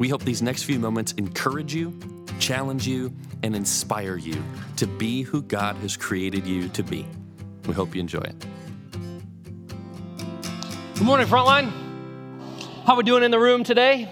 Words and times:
We 0.00 0.08
hope 0.08 0.22
these 0.22 0.40
next 0.40 0.62
few 0.62 0.78
moments 0.78 1.12
encourage 1.18 1.74
you, 1.74 1.94
challenge 2.38 2.88
you, 2.88 3.14
and 3.42 3.54
inspire 3.54 4.16
you 4.16 4.42
to 4.76 4.86
be 4.86 5.20
who 5.20 5.42
God 5.42 5.76
has 5.76 5.94
created 5.94 6.46
you 6.46 6.70
to 6.70 6.82
be. 6.82 7.06
We 7.66 7.74
hope 7.74 7.94
you 7.94 8.00
enjoy 8.00 8.20
it. 8.20 8.46
Good 10.94 11.04
morning, 11.04 11.26
Frontline. 11.26 11.70
How 12.86 12.96
we 12.96 13.02
doing 13.02 13.22
in 13.22 13.30
the 13.30 13.38
room 13.38 13.62
today? 13.62 14.10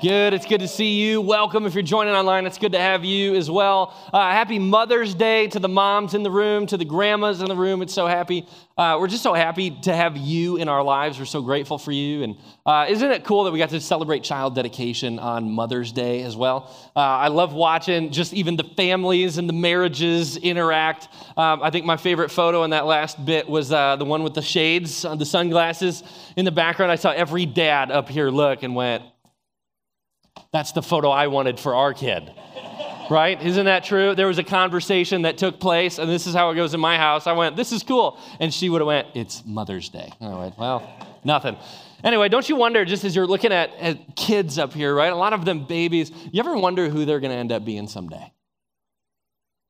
Good. 0.00 0.32
It's 0.32 0.46
good 0.46 0.60
to 0.60 0.68
see 0.68 1.00
you. 1.00 1.20
Welcome. 1.20 1.66
If 1.66 1.74
you're 1.74 1.82
joining 1.82 2.14
online, 2.14 2.46
it's 2.46 2.56
good 2.56 2.70
to 2.70 2.78
have 2.78 3.04
you 3.04 3.34
as 3.34 3.50
well. 3.50 3.92
Uh, 4.12 4.30
happy 4.30 4.60
Mother's 4.60 5.12
Day 5.12 5.48
to 5.48 5.58
the 5.58 5.68
moms 5.68 6.14
in 6.14 6.22
the 6.22 6.30
room, 6.30 6.66
to 6.68 6.76
the 6.76 6.84
grandmas 6.84 7.40
in 7.40 7.48
the 7.48 7.56
room. 7.56 7.82
It's 7.82 7.94
so 7.94 8.06
happy. 8.06 8.46
Uh, 8.76 8.98
we're 9.00 9.08
just 9.08 9.24
so 9.24 9.34
happy 9.34 9.72
to 9.82 9.92
have 9.92 10.16
you 10.16 10.56
in 10.56 10.68
our 10.68 10.84
lives. 10.84 11.18
We're 11.18 11.24
so 11.24 11.42
grateful 11.42 11.78
for 11.78 11.90
you. 11.90 12.22
And 12.22 12.36
uh, 12.64 12.86
isn't 12.88 13.10
it 13.10 13.24
cool 13.24 13.42
that 13.42 13.50
we 13.50 13.58
got 13.58 13.70
to 13.70 13.80
celebrate 13.80 14.22
child 14.22 14.54
dedication 14.54 15.18
on 15.18 15.50
Mother's 15.50 15.90
Day 15.90 16.22
as 16.22 16.36
well? 16.36 16.72
Uh, 16.94 17.00
I 17.00 17.26
love 17.26 17.52
watching 17.52 18.12
just 18.12 18.32
even 18.34 18.54
the 18.54 18.70
families 18.76 19.36
and 19.36 19.48
the 19.48 19.52
marriages 19.52 20.36
interact. 20.36 21.08
Um, 21.36 21.60
I 21.60 21.70
think 21.70 21.86
my 21.86 21.96
favorite 21.96 22.30
photo 22.30 22.62
in 22.62 22.70
that 22.70 22.86
last 22.86 23.24
bit 23.24 23.48
was 23.48 23.72
uh, 23.72 23.96
the 23.96 24.04
one 24.04 24.22
with 24.22 24.34
the 24.34 24.42
shades, 24.42 25.02
the 25.02 25.26
sunglasses 25.26 26.04
in 26.36 26.44
the 26.44 26.52
background. 26.52 26.92
I 26.92 26.96
saw 26.96 27.10
every 27.10 27.46
dad 27.46 27.90
up 27.90 28.08
here 28.08 28.30
look 28.30 28.62
and 28.62 28.76
went, 28.76 29.02
that's 30.52 30.72
the 30.72 30.82
photo 30.82 31.10
I 31.10 31.26
wanted 31.26 31.60
for 31.60 31.74
our 31.74 31.94
kid. 31.94 32.32
Right? 33.10 33.40
Isn't 33.42 33.64
that 33.64 33.84
true? 33.84 34.14
There 34.14 34.26
was 34.26 34.38
a 34.38 34.44
conversation 34.44 35.22
that 35.22 35.38
took 35.38 35.60
place, 35.60 35.98
and 35.98 36.10
this 36.10 36.26
is 36.26 36.34
how 36.34 36.50
it 36.50 36.56
goes 36.56 36.74
in 36.74 36.80
my 36.80 36.98
house. 36.98 37.26
I 37.26 37.32
went, 37.32 37.56
This 37.56 37.72
is 37.72 37.82
cool. 37.82 38.18
And 38.38 38.52
she 38.52 38.68
would 38.68 38.82
have 38.82 38.86
went, 38.86 39.08
It's 39.14 39.42
Mother's 39.46 39.88
Day. 39.88 40.12
I 40.20 40.34
went, 40.34 40.58
Well, 40.58 40.86
nothing. 41.24 41.56
Anyway, 42.04 42.28
don't 42.28 42.46
you 42.48 42.56
wonder, 42.56 42.84
just 42.84 43.04
as 43.04 43.16
you're 43.16 43.26
looking 43.26 43.50
at, 43.50 43.74
at 43.80 44.14
kids 44.14 44.58
up 44.58 44.74
here, 44.74 44.94
right? 44.94 45.12
A 45.12 45.16
lot 45.16 45.32
of 45.32 45.44
them 45.44 45.66
babies, 45.66 46.12
you 46.30 46.38
ever 46.40 46.56
wonder 46.56 46.88
who 46.88 47.04
they're 47.04 47.18
going 47.18 47.32
to 47.32 47.36
end 47.36 47.50
up 47.50 47.64
being 47.64 47.88
someday? 47.88 48.32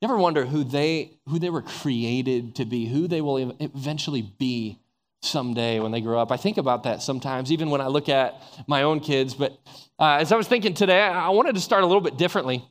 You 0.01 0.09
ever 0.09 0.19
wonder 0.19 0.45
who 0.45 0.63
they 0.63 1.19
who 1.27 1.39
they 1.39 1.51
were 1.51 1.63
created 1.63 2.57
to 2.57 2.65
be, 2.65 2.87
who 2.87 3.09
they 3.09 3.21
will 3.21 3.53
eventually 3.59 4.23
be 4.23 4.79
someday 5.23 5.81
when 5.81 5.93
they 5.93 6.01
grow 6.01 6.21
up. 6.21 6.31
I 6.31 6.37
think 6.37 6.59
about 6.59 6.85
that 6.85 7.03
sometimes, 7.03 7.51
even 7.53 7.71
when 7.71 7.81
I 7.81 7.89
look 7.89 8.09
at 8.09 8.41
my 8.67 8.83
own 8.83 9.01
kids. 9.01 9.35
But 9.35 9.59
uh, 9.99 10.19
as 10.21 10.33
I 10.33 10.37
was 10.37 10.49
thinking 10.49 10.75
today, 10.75 11.01
I 11.01 11.31
wanted 11.31 11.55
to 11.55 11.61
start 11.61 11.83
a 11.83 11.87
little 11.87 12.01
bit 12.01 12.17
differently. 12.17 12.65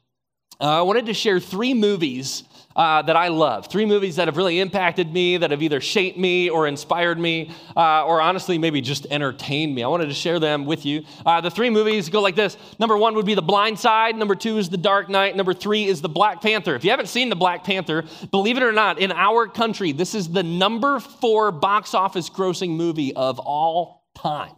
Uh, 0.59 0.79
I 0.79 0.81
wanted 0.81 1.05
to 1.07 1.13
share 1.13 1.39
three 1.39 1.73
movies 1.73 2.43
uh, 2.77 3.01
that 3.01 3.15
I 3.15 3.27
love, 3.29 3.67
three 3.67 3.85
movies 3.85 4.17
that 4.17 4.27
have 4.27 4.37
really 4.37 4.59
impacted 4.59 5.11
me, 5.11 5.37
that 5.37 5.49
have 5.49 5.63
either 5.63 5.81
shaped 5.81 6.17
me 6.17 6.49
or 6.49 6.67
inspired 6.67 7.19
me, 7.19 7.51
uh, 7.75 8.05
or 8.05 8.21
honestly, 8.21 8.59
maybe 8.59 8.81
just 8.81 9.07
entertained 9.09 9.73
me. 9.73 9.83
I 9.83 9.87
wanted 9.87 10.05
to 10.05 10.13
share 10.13 10.39
them 10.39 10.65
with 10.65 10.85
you. 10.85 11.03
Uh, 11.25 11.41
the 11.41 11.49
three 11.49 11.71
movies 11.71 12.09
go 12.09 12.21
like 12.21 12.35
this 12.35 12.55
Number 12.79 12.95
one 12.95 13.15
would 13.15 13.25
be 13.25 13.33
The 13.33 13.41
Blind 13.41 13.79
Side, 13.79 14.15
number 14.15 14.35
two 14.35 14.59
is 14.59 14.69
The 14.69 14.77
Dark 14.77 15.09
Knight, 15.09 15.35
number 15.35 15.55
three 15.55 15.85
is 15.85 16.01
The 16.01 16.09
Black 16.09 16.41
Panther. 16.41 16.75
If 16.75 16.83
you 16.83 16.91
haven't 16.91 17.07
seen 17.07 17.29
The 17.29 17.35
Black 17.35 17.63
Panther, 17.63 18.05
believe 18.29 18.57
it 18.57 18.63
or 18.63 18.71
not, 18.71 18.99
in 18.99 19.11
our 19.11 19.47
country, 19.47 19.91
this 19.91 20.13
is 20.13 20.29
the 20.29 20.43
number 20.43 20.99
four 20.99 21.51
box 21.51 21.95
office 21.95 22.29
grossing 22.29 22.75
movie 22.75 23.13
of 23.15 23.39
all 23.39 24.05
time. 24.15 24.53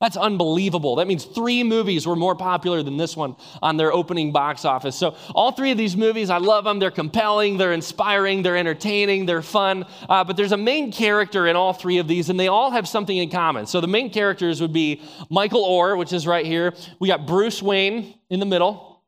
That's 0.00 0.16
unbelievable. 0.16 0.96
That 0.96 1.08
means 1.08 1.24
three 1.24 1.64
movies 1.64 2.06
were 2.06 2.14
more 2.14 2.36
popular 2.36 2.84
than 2.84 2.96
this 2.96 3.16
one 3.16 3.34
on 3.60 3.76
their 3.76 3.92
opening 3.92 4.30
box 4.30 4.64
office. 4.64 4.94
So, 4.94 5.16
all 5.34 5.50
three 5.50 5.72
of 5.72 5.78
these 5.78 5.96
movies, 5.96 6.30
I 6.30 6.38
love 6.38 6.62
them. 6.62 6.78
They're 6.78 6.92
compelling, 6.92 7.56
they're 7.56 7.72
inspiring, 7.72 8.44
they're 8.44 8.56
entertaining, 8.56 9.26
they're 9.26 9.42
fun. 9.42 9.86
Uh, 10.08 10.22
but 10.22 10.36
there's 10.36 10.52
a 10.52 10.56
main 10.56 10.92
character 10.92 11.48
in 11.48 11.56
all 11.56 11.72
three 11.72 11.98
of 11.98 12.06
these, 12.06 12.30
and 12.30 12.38
they 12.38 12.46
all 12.46 12.70
have 12.70 12.86
something 12.86 13.16
in 13.16 13.28
common. 13.28 13.66
So, 13.66 13.80
the 13.80 13.88
main 13.88 14.10
characters 14.10 14.60
would 14.60 14.72
be 14.72 15.02
Michael 15.30 15.64
Oher, 15.64 15.98
which 15.98 16.12
is 16.12 16.28
right 16.28 16.46
here. 16.46 16.74
We 17.00 17.08
got 17.08 17.26
Bruce 17.26 17.60
Wayne 17.60 18.14
in 18.30 18.38
the 18.38 18.46
middle. 18.46 19.02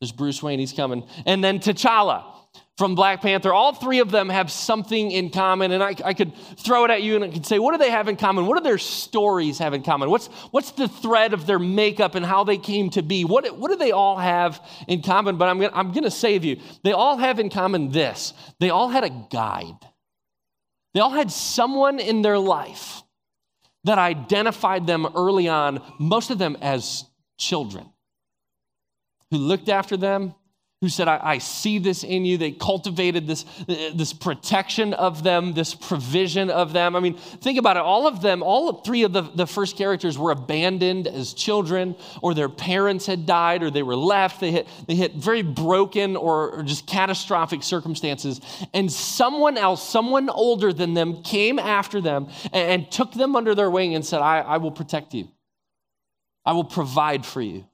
There's 0.00 0.12
Bruce 0.12 0.40
Wayne, 0.40 0.60
he's 0.60 0.72
coming. 0.72 1.04
And 1.26 1.42
then 1.42 1.58
T'Challa 1.58 2.31
from 2.82 2.96
Black 2.96 3.22
Panther. 3.22 3.54
All 3.54 3.72
three 3.72 4.00
of 4.00 4.10
them 4.10 4.28
have 4.28 4.50
something 4.50 5.12
in 5.12 5.30
common, 5.30 5.70
and 5.70 5.84
I, 5.84 5.94
I, 6.04 6.14
could 6.14 6.32
throw 6.56 6.84
it 6.84 6.90
at 6.90 7.00
you 7.00 7.14
and 7.14 7.24
I 7.24 7.28
could 7.28 7.46
say, 7.46 7.60
what 7.60 7.70
do 7.70 7.78
they 7.78 7.92
have 7.92 8.08
in 8.08 8.16
common? 8.16 8.46
What 8.46 8.58
do 8.58 8.64
their 8.64 8.76
stories 8.76 9.60
have 9.60 9.72
in 9.72 9.84
common? 9.84 10.10
What's, 10.10 10.26
what's 10.50 10.72
the 10.72 10.88
thread 10.88 11.32
of 11.32 11.46
their 11.46 11.60
makeup 11.60 12.16
and 12.16 12.26
how 12.26 12.42
they 12.42 12.58
came 12.58 12.90
to 12.90 13.02
be? 13.04 13.24
What, 13.24 13.56
what 13.56 13.70
do 13.70 13.76
they 13.76 13.92
all 13.92 14.16
have 14.18 14.60
in 14.88 15.00
common? 15.00 15.36
But 15.36 15.48
I'm 15.48 15.60
gonna, 15.60 15.72
I'm 15.72 15.92
gonna 15.92 16.10
save 16.10 16.44
you. 16.44 16.56
They 16.82 16.90
all 16.90 17.18
have 17.18 17.38
in 17.38 17.50
common 17.50 17.92
this 17.92 18.34
they 18.58 18.70
all 18.70 18.88
had 18.88 19.04
a 19.04 19.10
guide, 19.30 19.78
they 20.92 20.98
all 20.98 21.10
had 21.10 21.30
someone 21.30 22.00
in 22.00 22.22
their 22.22 22.40
life 22.40 23.04
that 23.84 23.98
identified 23.98 24.88
them 24.88 25.06
early 25.14 25.46
on, 25.46 25.80
most 26.00 26.30
of 26.30 26.38
them 26.38 26.56
as 26.60 27.04
children, 27.38 27.88
who 29.30 29.38
looked 29.38 29.68
after 29.68 29.96
them 29.96 30.34
who 30.82 30.88
said, 30.88 31.06
I, 31.06 31.20
I, 31.22 31.38
see 31.38 31.78
this 31.78 32.02
in 32.02 32.24
you. 32.24 32.36
They 32.36 32.50
cultivated 32.50 33.24
this, 33.24 33.44
this 33.68 34.12
protection 34.12 34.94
of 34.94 35.22
them, 35.22 35.52
this 35.52 35.74
provision 35.74 36.50
of 36.50 36.72
them. 36.72 36.96
I 36.96 37.00
mean, 37.00 37.14
think 37.14 37.56
about 37.56 37.76
it. 37.76 37.84
All 37.84 38.08
of 38.08 38.20
them, 38.20 38.42
all 38.42 38.72
three 38.82 39.04
of 39.04 39.12
the, 39.12 39.22
the 39.22 39.46
first 39.46 39.76
characters 39.76 40.18
were 40.18 40.32
abandoned 40.32 41.06
as 41.06 41.34
children, 41.34 41.94
or 42.20 42.34
their 42.34 42.48
parents 42.48 43.06
had 43.06 43.26
died, 43.26 43.62
or 43.62 43.70
they 43.70 43.84
were 43.84 43.94
left. 43.94 44.40
They 44.40 44.50
hit, 44.50 44.66
they 44.88 44.96
hit 44.96 45.14
very 45.14 45.42
broken 45.42 46.16
or, 46.16 46.50
or 46.50 46.62
just 46.64 46.84
catastrophic 46.84 47.62
circumstances. 47.62 48.40
And 48.74 48.90
someone 48.90 49.56
else, 49.56 49.88
someone 49.88 50.30
older 50.30 50.72
than 50.72 50.94
them, 50.94 51.22
came 51.22 51.60
after 51.60 52.00
them 52.00 52.26
and, 52.52 52.82
and 52.82 52.90
took 52.90 53.12
them 53.12 53.36
under 53.36 53.54
their 53.54 53.70
wing 53.70 53.94
and 53.94 54.04
said, 54.04 54.20
I, 54.20 54.40
I 54.40 54.56
will 54.56 54.72
protect 54.72 55.14
you, 55.14 55.28
I 56.44 56.54
will 56.54 56.64
provide 56.64 57.24
for 57.24 57.40
you. 57.40 57.66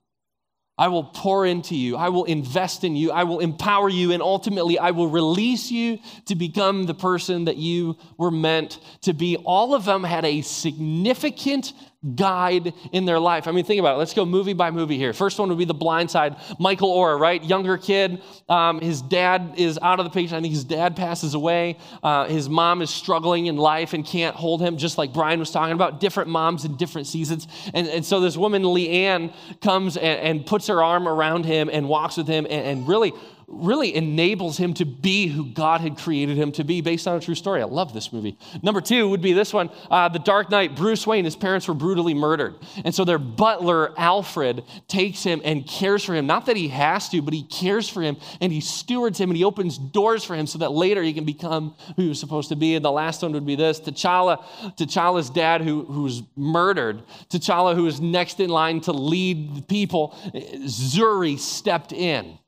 I 0.78 0.88
will 0.88 1.04
pour 1.04 1.44
into 1.44 1.74
you. 1.74 1.96
I 1.96 2.08
will 2.08 2.24
invest 2.24 2.84
in 2.84 2.94
you. 2.94 3.10
I 3.10 3.24
will 3.24 3.40
empower 3.40 3.88
you. 3.88 4.12
And 4.12 4.22
ultimately, 4.22 4.78
I 4.78 4.92
will 4.92 5.08
release 5.08 5.70
you 5.70 5.98
to 6.26 6.36
become 6.36 6.86
the 6.86 6.94
person 6.94 7.46
that 7.46 7.56
you 7.56 7.96
were 8.16 8.30
meant 8.30 8.78
to 9.02 9.12
be. 9.12 9.36
All 9.38 9.74
of 9.74 9.84
them 9.84 10.04
had 10.04 10.24
a 10.24 10.42
significant 10.42 11.72
guide 12.14 12.74
in 12.92 13.06
their 13.06 13.18
life. 13.18 13.48
I 13.48 13.52
mean, 13.52 13.64
think 13.64 13.80
about 13.80 13.96
it. 13.96 13.98
Let's 13.98 14.14
go 14.14 14.24
movie 14.24 14.52
by 14.52 14.70
movie 14.70 14.96
here. 14.96 15.12
First 15.12 15.38
one 15.38 15.48
would 15.48 15.58
be 15.58 15.64
The 15.64 15.74
Blind 15.74 16.10
Side. 16.10 16.36
Michael 16.60 16.94
Oher, 16.94 17.18
right? 17.18 17.42
Younger 17.42 17.76
kid. 17.76 18.22
Um, 18.48 18.80
his 18.80 19.02
dad 19.02 19.54
is 19.56 19.80
out 19.82 19.98
of 19.98 20.04
the 20.04 20.10
picture. 20.10 20.36
I 20.36 20.40
think 20.40 20.54
his 20.54 20.62
dad 20.62 20.94
passes 20.94 21.34
away. 21.34 21.76
Uh, 22.00 22.26
his 22.26 22.48
mom 22.48 22.82
is 22.82 22.90
struggling 22.90 23.46
in 23.46 23.56
life 23.56 23.94
and 23.94 24.06
can't 24.06 24.36
hold 24.36 24.60
him, 24.60 24.76
just 24.76 24.96
like 24.96 25.12
Brian 25.12 25.40
was 25.40 25.50
talking 25.50 25.74
about. 25.74 25.98
Different 25.98 26.30
moms 26.30 26.64
in 26.64 26.76
different 26.76 27.08
seasons. 27.08 27.48
And, 27.74 27.88
and 27.88 28.06
so 28.06 28.20
this 28.20 28.36
woman, 28.36 28.62
Leigh 28.72 29.06
Anne, 29.06 29.32
comes 29.60 29.96
and, 29.96 30.20
and, 30.20 30.46
puts 30.46 30.68
her 30.68 30.82
arm 30.82 31.08
around 31.08 31.46
him 31.46 31.68
and 31.70 31.88
walks 31.88 32.16
with 32.16 32.28
him 32.28 32.46
and, 32.48 32.64
and 32.64 32.88
really 32.88 33.12
really 33.48 33.94
enables 33.94 34.58
him 34.58 34.74
to 34.74 34.84
be 34.84 35.26
who 35.26 35.46
God 35.46 35.80
had 35.80 35.96
created 35.96 36.36
him 36.36 36.52
to 36.52 36.64
be 36.64 36.80
based 36.82 37.08
on 37.08 37.16
a 37.16 37.20
true 37.20 37.34
story. 37.34 37.62
I 37.62 37.64
love 37.64 37.94
this 37.94 38.12
movie. 38.12 38.38
Number 38.62 38.80
two 38.80 39.08
would 39.08 39.22
be 39.22 39.32
this 39.32 39.52
one 39.52 39.70
uh, 39.90 40.08
The 40.10 40.18
Dark 40.18 40.50
Knight. 40.50 40.76
Bruce 40.76 41.06
Wayne, 41.06 41.24
his 41.24 41.34
parents 41.34 41.66
were 41.66 41.74
brutally 41.74 42.14
murdered. 42.14 42.56
And 42.84 42.94
so 42.94 43.04
their 43.04 43.18
butler, 43.18 43.98
Alfred, 43.98 44.64
takes 44.86 45.22
him 45.22 45.40
and 45.44 45.66
cares 45.66 46.04
for 46.04 46.14
him. 46.14 46.26
Not 46.26 46.46
that 46.46 46.56
he 46.56 46.68
has 46.68 47.08
to, 47.08 47.22
but 47.22 47.32
he 47.32 47.42
cares 47.44 47.88
for 47.88 48.02
him 48.02 48.18
and 48.40 48.52
he 48.52 48.60
stewards 48.60 49.18
him 49.18 49.30
and 49.30 49.36
he 49.36 49.44
opens 49.44 49.78
doors 49.78 50.24
for 50.24 50.34
him 50.34 50.46
so 50.46 50.58
that 50.58 50.72
later 50.72 51.02
he 51.02 51.14
can 51.14 51.24
become 51.24 51.74
who 51.96 52.02
he 52.02 52.08
was 52.08 52.20
supposed 52.20 52.50
to 52.50 52.56
be. 52.56 52.74
And 52.74 52.84
the 52.84 52.92
last 52.92 53.22
one 53.22 53.32
would 53.32 53.46
be 53.46 53.56
this 53.56 53.80
T'Challa, 53.80 54.44
T'Challa's 54.76 55.30
dad, 55.30 55.62
who, 55.62 55.80
was 55.98 56.22
murdered. 56.36 57.02
T'Challa, 57.30 57.74
who 57.74 57.84
was 57.84 58.00
next 58.00 58.40
in 58.40 58.50
line 58.50 58.80
to 58.82 58.92
lead 58.92 59.56
the 59.56 59.62
people. 59.62 60.16
Zuri 60.66 61.38
stepped 61.38 61.92
in 61.92 62.38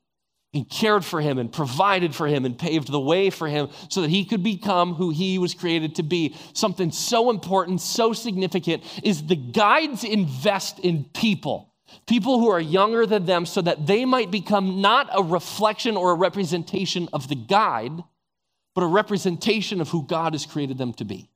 and 0.53 0.69
cared 0.69 1.05
for 1.05 1.21
him 1.21 1.37
and 1.37 1.51
provided 1.51 2.13
for 2.13 2.27
him 2.27 2.43
and 2.43 2.57
paved 2.57 2.91
the 2.91 2.99
way 2.99 3.29
for 3.29 3.47
him 3.47 3.69
so 3.89 4.01
that 4.01 4.09
he 4.09 4.25
could 4.25 4.43
become 4.43 4.93
who 4.95 5.09
he 5.09 5.37
was 5.37 5.53
created 5.53 5.95
to 5.95 6.03
be. 6.03 6.35
Something 6.53 6.91
so 6.91 7.29
important, 7.29 7.79
so 7.79 8.11
significant 8.11 8.83
is 9.03 9.25
the 9.25 9.35
guides 9.35 10.03
invest 10.03 10.79
in 10.79 11.05
people. 11.13 11.73
People 12.05 12.39
who 12.39 12.49
are 12.49 12.59
younger 12.59 13.05
than 13.05 13.25
them 13.25 13.45
so 13.45 13.61
that 13.61 13.87
they 13.87 14.03
might 14.05 14.31
become 14.31 14.81
not 14.81 15.09
a 15.13 15.23
reflection 15.23 15.95
or 15.95 16.11
a 16.11 16.15
representation 16.15 17.07
of 17.13 17.27
the 17.29 17.35
guide, 17.35 18.03
but 18.75 18.83
a 18.83 18.87
representation 18.87 19.79
of 19.79 19.89
who 19.89 20.03
God 20.03 20.33
has 20.33 20.45
created 20.45 20.77
them 20.77 20.93
to 20.93 21.05
be. 21.05 21.30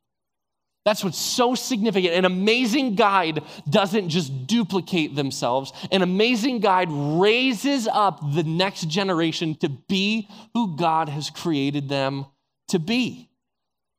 That's 0.86 1.04
what's 1.04 1.18
so 1.18 1.56
significant. 1.56 2.14
An 2.14 2.26
amazing 2.26 2.94
guide 2.94 3.42
doesn't 3.68 4.10
just 4.10 4.46
duplicate 4.46 5.16
themselves, 5.16 5.74
an 5.92 6.04
amazing 6.04 6.60
guide 6.60 6.90
raises 6.92 7.88
up 7.88 8.20
the 8.34 8.44
next 8.44 8.88
generation 8.88 9.56
to 9.56 9.70
be 9.70 10.30
who 10.54 10.78
God 10.78 11.10
has 11.10 11.32
created 11.32 11.90
them 11.90 12.28
to 12.68 12.78
be. 12.78 13.30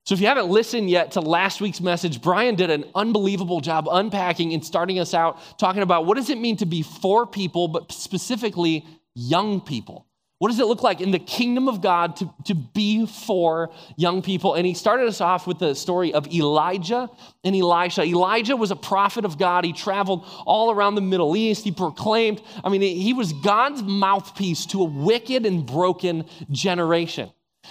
So, 0.04 0.14
if 0.14 0.20
you 0.20 0.28
haven't 0.28 0.48
listened 0.48 0.88
yet 0.88 1.10
to 1.12 1.20
last 1.20 1.60
week's 1.60 1.80
message, 1.80 2.22
Brian 2.22 2.54
did 2.54 2.70
an 2.70 2.84
unbelievable 2.94 3.60
job 3.60 3.88
unpacking 3.90 4.54
and 4.54 4.64
starting 4.64 5.00
us 5.00 5.12
out 5.14 5.40
talking 5.58 5.82
about 5.82 6.06
what 6.06 6.16
does 6.16 6.30
it 6.30 6.38
mean 6.38 6.56
to 6.58 6.66
be 6.66 6.82
for 6.82 7.26
people, 7.26 7.66
but 7.66 7.90
specifically 7.90 8.86
young 9.16 9.60
people. 9.60 10.05
What 10.38 10.50
does 10.50 10.60
it 10.60 10.66
look 10.66 10.82
like 10.82 11.00
in 11.00 11.12
the 11.12 11.18
kingdom 11.18 11.66
of 11.66 11.80
God 11.80 12.16
to, 12.16 12.30
to 12.44 12.54
be 12.54 13.06
for 13.06 13.70
young 13.96 14.20
people? 14.20 14.54
And 14.54 14.66
he 14.66 14.74
started 14.74 15.08
us 15.08 15.22
off 15.22 15.46
with 15.46 15.58
the 15.58 15.74
story 15.74 16.12
of 16.12 16.26
Elijah 16.26 17.08
and 17.42 17.56
Elisha. 17.56 18.02
Elijah 18.02 18.54
was 18.54 18.70
a 18.70 18.76
prophet 18.76 19.24
of 19.24 19.38
God. 19.38 19.64
He 19.64 19.72
traveled 19.72 20.26
all 20.44 20.70
around 20.70 20.94
the 20.94 21.00
Middle 21.00 21.36
East. 21.36 21.64
He 21.64 21.72
proclaimed, 21.72 22.42
I 22.62 22.68
mean, 22.68 22.82
he 22.82 23.14
was 23.14 23.32
God's 23.32 23.82
mouthpiece 23.82 24.66
to 24.66 24.82
a 24.82 24.84
wicked 24.84 25.46
and 25.46 25.64
broken 25.64 26.26
generation. 26.50 27.30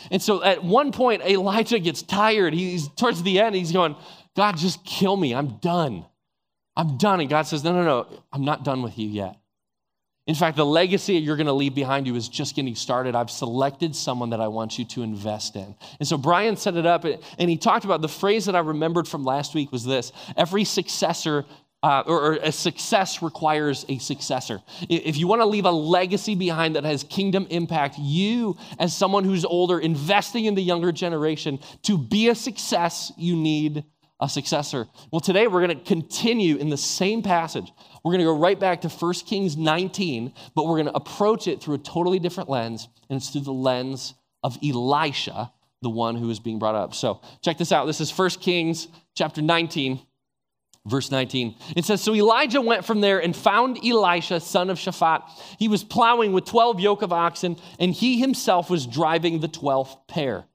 And 0.10 0.22
so 0.22 0.44
at 0.44 0.64
one 0.64 0.92
point, 0.92 1.22
Elijah 1.22 1.78
gets 1.78 2.02
tired. 2.02 2.56
He's 2.56 2.88
towards 2.90 3.22
the 3.22 3.40
end, 3.40 3.56
he's 3.56 3.72
going, 3.72 3.96
God, 4.36 4.58
just 4.58 4.84
kill 4.84 5.16
me. 5.16 5.36
I'm 5.36 5.58
done. 5.58 6.06
I'm 6.76 6.98
done. 6.98 7.22
And 7.22 7.30
God 7.30 7.44
says, 7.44 7.64
No, 7.64 7.74
no, 7.74 7.84
no, 7.84 8.08
I'm 8.34 8.44
not 8.44 8.66
done 8.66 8.82
with 8.82 8.98
you 8.98 9.08
yet. 9.08 9.38
In 10.28 10.34
fact, 10.34 10.58
the 10.58 10.66
legacy 10.66 11.16
you're 11.16 11.36
going 11.36 11.46
to 11.46 11.54
leave 11.54 11.76
behind 11.76 12.08
you 12.08 12.16
is 12.16 12.28
just 12.28 12.56
getting 12.56 12.74
started. 12.74 13.16
I've 13.16 13.30
selected 13.30 13.96
someone 13.96 14.32
that 14.32 14.42
I 14.42 14.48
want 14.48 14.80
you 14.80 14.86
to 14.86 15.04
invest 15.04 15.56
in. 15.56 15.76
And 16.00 16.08
so 16.08 16.18
Brian 16.18 16.58
set 16.58 16.76
it 16.76 16.86
up, 16.86 17.06
and 17.06 17.50
he 17.50 17.58
talked 17.58 17.86
about 17.86 18.02
the 18.02 18.08
phrase 18.08 18.46
that 18.46 18.56
I 18.56 18.60
remembered 18.60 19.08
from 19.08 19.24
last 19.24 19.54
week 19.54 19.72
was 19.72 19.86
this 19.86 20.12
every 20.36 20.64
successor 20.64 21.46
uh, 21.84 22.04
or, 22.08 22.20
or, 22.20 22.34
a 22.42 22.52
success 22.52 23.22
requires 23.22 23.86
a 23.90 24.00
successor. 24.00 24.60
If 24.90 25.18
you 25.18 25.28
want 25.28 25.42
to 25.42 25.46
leave 25.46 25.66
a 25.66 25.72
legacy 25.72 26.34
behind 26.34 26.76
that 26.78 26.84
has 26.84 27.04
kingdom 27.04 27.46
impact, 27.52 27.98
you, 28.00 28.58
as 28.80 28.98
someone 28.98 29.24
who's 29.24 29.46
older, 29.46 29.78
investing 29.78 30.46
in 30.46 30.56
the 30.56 30.64
younger 30.64 30.92
generation, 30.92 31.60
to 31.84 31.96
be 31.96 32.30
a 32.30 32.34
success, 32.34 33.12
you 33.18 33.36
need 33.36 33.84
a 34.20 34.28
successor. 34.28 34.88
Well, 35.12 35.20
today 35.20 35.46
we're 35.46 35.66
going 35.66 35.78
to 35.78 35.84
continue 35.84 36.56
in 36.56 36.70
the 36.70 36.78
same 36.78 37.22
passage. 37.22 37.72
We're 38.06 38.12
going 38.12 38.20
to 38.20 38.26
go 38.26 38.38
right 38.38 38.60
back 38.60 38.82
to 38.82 38.88
1 38.88 39.14
Kings 39.26 39.58
19, 39.58 40.32
but 40.54 40.68
we're 40.68 40.76
going 40.76 40.86
to 40.86 40.96
approach 40.96 41.48
it 41.48 41.60
through 41.60 41.74
a 41.74 41.80
totally 41.80 42.20
different 42.20 42.52
lens, 42.52 42.88
and 43.10 43.18
it's 43.18 43.30
through 43.30 43.42
the 43.42 43.52
lens 43.52 44.14
of 44.44 44.60
Elisha, 44.64 45.52
the 45.82 45.90
one 45.90 46.16
who 46.16 46.30
is 46.30 46.40
being 46.40 46.60
brought 46.60 46.76
up. 46.76 46.94
So 46.94 47.20
check 47.42 47.58
this 47.58 47.72
out. 47.72 47.88
This 47.88 48.00
is 48.00 48.16
1 48.16 48.30
Kings 48.42 48.88
chapter 49.16 49.42
19 49.42 50.00
Verse 50.88 51.10
19, 51.10 51.56
it 51.76 51.84
says, 51.84 52.00
So 52.00 52.14
Elijah 52.14 52.62
went 52.62 52.86
from 52.86 53.02
there 53.02 53.18
and 53.18 53.36
found 53.36 53.84
Elisha, 53.84 54.40
son 54.40 54.70
of 54.70 54.78
Shaphat. 54.78 55.24
He 55.58 55.68
was 55.68 55.84
plowing 55.84 56.32
with 56.32 56.46
12 56.46 56.80
yoke 56.80 57.02
of 57.02 57.12
oxen, 57.12 57.58
and 57.80 57.92
he 57.92 58.20
himself 58.20 58.70
was 58.70 58.86
driving 58.86 59.40
the 59.40 59.48
12th 59.48 59.98
pair. 60.08 60.46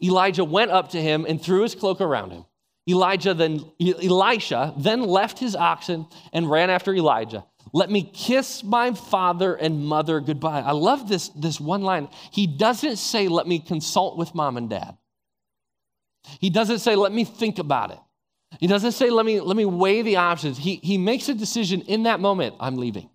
Elijah 0.00 0.44
went 0.44 0.70
up 0.70 0.90
to 0.90 1.02
him 1.02 1.26
and 1.28 1.42
threw 1.42 1.62
his 1.62 1.74
cloak 1.74 2.00
around 2.00 2.30
him. 2.30 2.44
Elijah 2.88 3.34
then, 3.34 3.64
Elisha 3.80 4.74
then 4.76 5.02
left 5.02 5.38
his 5.38 5.54
oxen 5.54 6.06
and 6.32 6.50
ran 6.50 6.70
after 6.70 6.94
Elijah. 6.94 7.44
Let 7.72 7.90
me 7.90 8.02
kiss 8.02 8.64
my 8.64 8.92
father 8.92 9.54
and 9.54 9.84
mother 9.84 10.20
goodbye. 10.20 10.60
I 10.60 10.72
love 10.72 11.08
this, 11.08 11.28
this 11.30 11.60
one 11.60 11.82
line. 11.82 12.08
He 12.32 12.46
doesn't 12.46 12.96
say, 12.96 13.28
Let 13.28 13.46
me 13.46 13.60
consult 13.60 14.18
with 14.18 14.34
mom 14.34 14.56
and 14.56 14.68
dad. 14.68 14.96
He 16.40 16.50
doesn't 16.50 16.80
say, 16.80 16.96
Let 16.96 17.12
me 17.12 17.24
think 17.24 17.58
about 17.58 17.92
it. 17.92 17.98
He 18.58 18.66
doesn't 18.66 18.92
say, 18.92 19.10
let 19.10 19.24
me, 19.24 19.40
let 19.40 19.56
me 19.56 19.64
weigh 19.64 20.02
the 20.02 20.16
options. 20.16 20.58
He, 20.58 20.76
he 20.76 20.98
makes 20.98 21.28
a 21.28 21.34
decision 21.34 21.82
in 21.82 22.04
that 22.04 22.20
moment 22.20 22.56
I'm 22.58 22.76
leaving. 22.76 23.08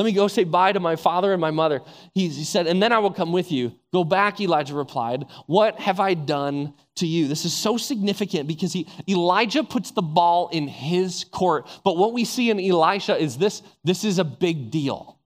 Let 0.00 0.06
me 0.06 0.12
go 0.12 0.28
say 0.28 0.44
bye 0.44 0.72
to 0.72 0.80
my 0.80 0.96
father 0.96 1.34
and 1.34 1.42
my 1.42 1.50
mother. 1.50 1.82
He, 2.14 2.28
he, 2.28 2.44
said, 2.44 2.66
and 2.66 2.82
then 2.82 2.90
I 2.90 3.00
will 3.00 3.10
come 3.10 3.32
with 3.32 3.52
you. 3.52 3.74
Go 3.92 4.02
back, 4.02 4.40
Elijah 4.40 4.74
replied. 4.74 5.26
What 5.44 5.78
have 5.78 6.00
I 6.00 6.14
done 6.14 6.72
to 6.96 7.06
you? 7.06 7.28
This 7.28 7.44
is 7.44 7.52
so 7.52 7.76
significant 7.76 8.48
because 8.48 8.72
he, 8.72 8.88
Elijah 9.06 9.62
puts 9.62 9.90
the 9.90 10.00
ball 10.00 10.48
in 10.52 10.68
his 10.68 11.24
court. 11.24 11.68
But 11.84 11.98
what 11.98 12.14
we 12.14 12.24
see 12.24 12.48
in 12.48 12.58
Elisha 12.58 13.14
is 13.18 13.36
this 13.36 13.62
this 13.84 14.02
is 14.02 14.18
a 14.18 14.24
big 14.24 14.70
deal. 14.70 15.18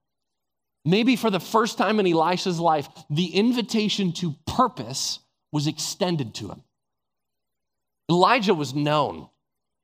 Maybe 0.83 1.15
for 1.15 1.29
the 1.29 1.39
first 1.39 1.77
time 1.77 2.01
in 2.01 2.05
Elisha's 2.05 2.59
life, 2.59 2.89
the 3.09 3.27
invitation 3.27 4.11
to 4.15 4.35
purpose 4.45 5.19
was 5.53 5.67
extended 5.67 6.33
to 6.33 6.49
him. 6.49 6.63
Elijah 8.11 8.53
was 8.53 8.75
known. 8.75 9.29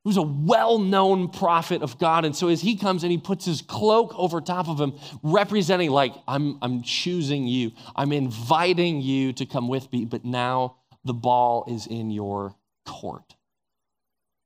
Was 0.03 0.17
a 0.17 0.23
well 0.23 0.79
known 0.79 1.29
prophet 1.29 1.83
of 1.83 1.99
God. 1.99 2.25
And 2.25 2.35
so 2.35 2.47
as 2.47 2.61
he 2.61 2.75
comes 2.75 3.03
and 3.03 3.11
he 3.11 3.19
puts 3.19 3.45
his 3.45 3.61
cloak 3.61 4.13
over 4.17 4.41
top 4.41 4.67
of 4.67 4.79
him, 4.79 4.93
representing, 5.21 5.91
like, 5.91 6.13
I'm, 6.27 6.57
I'm 6.63 6.81
choosing 6.81 7.45
you, 7.45 7.71
I'm 7.95 8.11
inviting 8.11 9.01
you 9.01 9.31
to 9.33 9.45
come 9.45 9.67
with 9.67 9.91
me, 9.91 10.05
but 10.05 10.25
now 10.25 10.77
the 11.05 11.13
ball 11.13 11.65
is 11.67 11.85
in 11.85 12.09
your 12.09 12.55
court. 12.85 13.35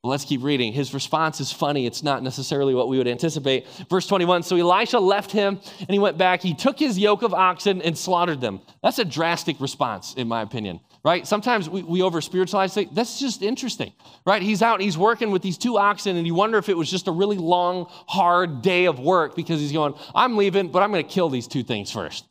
Let's 0.06 0.25
keep 0.25 0.44
reading. 0.44 0.74
His 0.74 0.94
response 0.94 1.40
is 1.40 1.52
funny. 1.52 1.86
It's 1.86 2.04
not 2.04 2.24
necessarily 2.24 2.74
what 2.74 2.88
we 2.88 2.98
would 2.98 3.07
anticipate. 3.07 3.68
Verse 3.90 4.07
21 4.07 4.44
So 4.44 4.56
Elisha 4.56 5.00
left 5.00 5.31
him 5.31 5.60
and 5.80 5.90
he 5.90 6.00
went 6.00 6.18
back. 6.18 6.42
He 6.42 6.54
took 6.54 6.80
his 6.80 6.98
yoke 6.98 7.24
of 7.24 7.34
oxen 7.34 7.81
and 7.81 7.98
slaughtered 7.98 8.42
them. 8.42 8.62
That's 8.84 9.00
a 9.00 9.06
drastic 9.06 9.60
response, 9.60 10.13
in 10.13 10.28
my 10.28 10.42
opinion 10.42 10.80
right? 11.06 11.28
Sometimes 11.28 11.69
we, 11.69 11.84
we 11.84 12.02
over 12.02 12.19
spiritualize 12.19 12.74
things. 12.74 12.90
That's 12.92 13.19
just 13.19 13.44
interesting, 13.44 13.94
right? 14.25 14.42
He's 14.42 14.63
out, 14.63 14.81
he's 14.81 14.98
working 14.98 15.30
with 15.30 15.44
these 15.44 15.57
two 15.57 15.78
oxen, 15.78 16.18
and 16.18 16.25
you 16.25 16.34
wonder 16.34 16.58
if 16.58 16.68
it 16.68 16.75
was 16.75 16.90
just 16.90 17.08
a 17.08 17.12
really 17.12 17.38
long, 17.38 17.86
hard 18.08 18.63
day 18.63 18.86
of 18.86 19.00
work 19.00 19.36
because 19.36 19.60
he's 19.60 19.72
going, 19.72 19.94
I'm 20.16 20.36
leaving, 20.36 20.69
but 20.69 20.81
I'm 20.81 20.92
going 20.92 21.06
to 21.06 21.10
kill 21.10 21.30
these 21.30 21.48
two 21.48 21.62
things 21.62 21.92
first. 21.92 22.25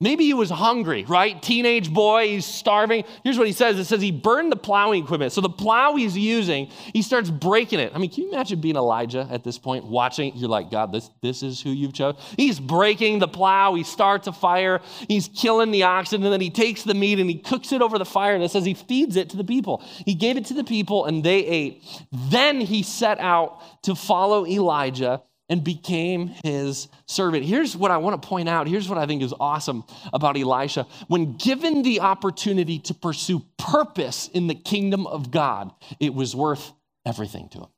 Maybe 0.00 0.26
he 0.26 0.34
was 0.34 0.48
hungry, 0.48 1.04
right? 1.08 1.42
Teenage 1.42 1.92
boy, 1.92 2.28
he's 2.28 2.46
starving. 2.46 3.02
Here's 3.24 3.36
what 3.36 3.48
he 3.48 3.52
says 3.52 3.80
it 3.80 3.84
says 3.86 4.00
he 4.00 4.12
burned 4.12 4.52
the 4.52 4.56
plowing 4.56 5.02
equipment. 5.02 5.32
So 5.32 5.40
the 5.40 5.48
plow 5.48 5.96
he's 5.96 6.16
using, 6.16 6.70
he 6.92 7.02
starts 7.02 7.30
breaking 7.30 7.80
it. 7.80 7.90
I 7.92 7.98
mean, 7.98 8.08
can 8.08 8.22
you 8.22 8.30
imagine 8.30 8.60
being 8.60 8.76
Elijah 8.76 9.26
at 9.28 9.42
this 9.42 9.58
point, 9.58 9.84
watching? 9.84 10.36
You're 10.36 10.48
like, 10.48 10.70
God, 10.70 10.92
this, 10.92 11.10
this 11.20 11.42
is 11.42 11.60
who 11.60 11.70
you've 11.70 11.94
chosen. 11.94 12.20
He's 12.36 12.60
breaking 12.60 13.18
the 13.18 13.26
plow. 13.26 13.74
He 13.74 13.82
starts 13.82 14.28
a 14.28 14.32
fire. 14.32 14.80
He's 15.08 15.26
killing 15.26 15.72
the 15.72 15.82
oxen. 15.82 16.22
And 16.22 16.32
then 16.32 16.40
he 16.40 16.50
takes 16.50 16.84
the 16.84 16.94
meat 16.94 17.18
and 17.18 17.28
he 17.28 17.36
cooks 17.36 17.72
it 17.72 17.82
over 17.82 17.98
the 17.98 18.04
fire. 18.04 18.36
And 18.36 18.44
it 18.44 18.52
says 18.52 18.64
he 18.64 18.74
feeds 18.74 19.16
it 19.16 19.30
to 19.30 19.36
the 19.36 19.42
people. 19.42 19.82
He 20.06 20.14
gave 20.14 20.36
it 20.36 20.44
to 20.46 20.54
the 20.54 20.64
people 20.64 21.06
and 21.06 21.24
they 21.24 21.44
ate. 21.44 21.82
Then 22.12 22.60
he 22.60 22.84
set 22.84 23.18
out 23.18 23.82
to 23.82 23.96
follow 23.96 24.46
Elijah 24.46 25.22
and 25.48 25.64
became 25.64 26.34
his 26.44 26.88
servant. 27.06 27.44
Here's 27.44 27.76
what 27.76 27.90
I 27.90 27.96
want 27.96 28.20
to 28.20 28.28
point 28.28 28.48
out. 28.48 28.68
Here's 28.68 28.88
what 28.88 28.98
I 28.98 29.06
think 29.06 29.22
is 29.22 29.34
awesome 29.38 29.84
about 30.12 30.36
Elisha. 30.36 30.86
When 31.08 31.36
given 31.36 31.82
the 31.82 32.00
opportunity 32.00 32.78
to 32.80 32.94
pursue 32.94 33.44
purpose 33.56 34.28
in 34.28 34.46
the 34.46 34.54
kingdom 34.54 35.06
of 35.06 35.30
God, 35.30 35.72
it 36.00 36.14
was 36.14 36.36
worth 36.36 36.72
everything 37.06 37.48
to 37.50 37.58
him. 37.60 37.68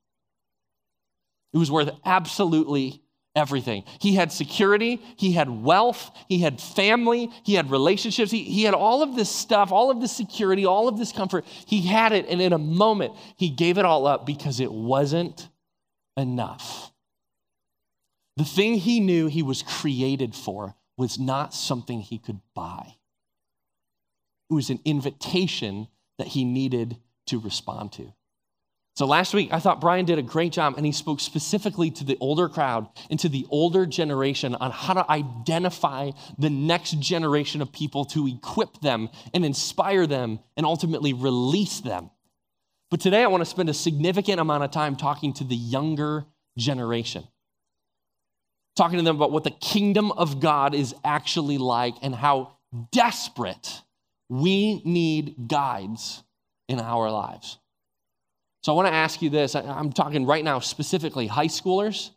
It 1.52 1.58
was 1.58 1.70
worth 1.70 1.90
absolutely 2.04 3.02
everything. 3.36 3.84
He 4.00 4.14
had 4.14 4.32
security, 4.32 5.00
he 5.16 5.32
had 5.32 5.48
wealth, 5.48 6.10
he 6.28 6.38
had 6.38 6.60
family, 6.60 7.30
he 7.44 7.54
had 7.54 7.70
relationships, 7.70 8.30
he, 8.30 8.42
he 8.42 8.64
had 8.64 8.74
all 8.74 9.02
of 9.02 9.14
this 9.14 9.30
stuff, 9.30 9.70
all 9.70 9.90
of 9.90 10.00
this 10.00 10.12
security, 10.12 10.66
all 10.66 10.88
of 10.88 10.98
this 10.98 11.12
comfort. 11.12 11.44
He 11.66 11.82
had 11.82 12.12
it, 12.12 12.26
and 12.28 12.42
in 12.42 12.52
a 12.52 12.58
moment, 12.58 13.14
he 13.36 13.48
gave 13.48 13.78
it 13.78 13.84
all 13.84 14.06
up 14.06 14.26
because 14.26 14.58
it 14.58 14.72
wasn't 14.72 15.48
enough. 16.16 16.90
The 18.40 18.46
thing 18.46 18.76
he 18.76 19.00
knew 19.00 19.26
he 19.26 19.42
was 19.42 19.62
created 19.62 20.34
for 20.34 20.74
was 20.96 21.18
not 21.18 21.52
something 21.52 22.00
he 22.00 22.16
could 22.16 22.40
buy. 22.54 22.94
It 24.48 24.54
was 24.54 24.70
an 24.70 24.80
invitation 24.86 25.88
that 26.16 26.28
he 26.28 26.46
needed 26.46 26.96
to 27.26 27.38
respond 27.38 27.92
to. 27.92 28.14
So 28.96 29.04
last 29.04 29.34
week, 29.34 29.52
I 29.52 29.58
thought 29.58 29.78
Brian 29.78 30.06
did 30.06 30.18
a 30.18 30.22
great 30.22 30.52
job, 30.52 30.78
and 30.78 30.86
he 30.86 30.92
spoke 30.92 31.20
specifically 31.20 31.90
to 31.90 32.02
the 32.02 32.16
older 32.18 32.48
crowd 32.48 32.88
and 33.10 33.20
to 33.20 33.28
the 33.28 33.46
older 33.50 33.84
generation 33.84 34.54
on 34.54 34.70
how 34.70 34.94
to 34.94 35.10
identify 35.10 36.12
the 36.38 36.48
next 36.48 36.98
generation 36.98 37.60
of 37.60 37.70
people 37.70 38.06
to 38.06 38.26
equip 38.26 38.80
them 38.80 39.10
and 39.34 39.44
inspire 39.44 40.06
them 40.06 40.40
and 40.56 40.64
ultimately 40.64 41.12
release 41.12 41.80
them. 41.80 42.08
But 42.90 43.00
today, 43.00 43.22
I 43.22 43.26
want 43.26 43.42
to 43.42 43.50
spend 43.50 43.68
a 43.68 43.74
significant 43.74 44.40
amount 44.40 44.64
of 44.64 44.70
time 44.70 44.96
talking 44.96 45.34
to 45.34 45.44
the 45.44 45.56
younger 45.56 46.24
generation 46.56 47.24
talking 48.76 48.98
to 48.98 49.04
them 49.04 49.16
about 49.16 49.32
what 49.32 49.44
the 49.44 49.50
kingdom 49.50 50.12
of 50.12 50.40
God 50.40 50.74
is 50.74 50.94
actually 51.04 51.58
like 51.58 51.94
and 52.02 52.14
how 52.14 52.56
desperate 52.92 53.82
we 54.28 54.80
need 54.84 55.48
guides 55.48 56.22
in 56.68 56.78
our 56.80 57.10
lives. 57.10 57.58
So 58.62 58.72
I 58.72 58.76
want 58.76 58.88
to 58.88 58.94
ask 58.94 59.22
you 59.22 59.30
this. 59.30 59.54
I'm 59.54 59.92
talking 59.92 60.26
right 60.26 60.44
now 60.44 60.60
specifically 60.60 61.26
high 61.26 61.46
schoolers, 61.46 62.10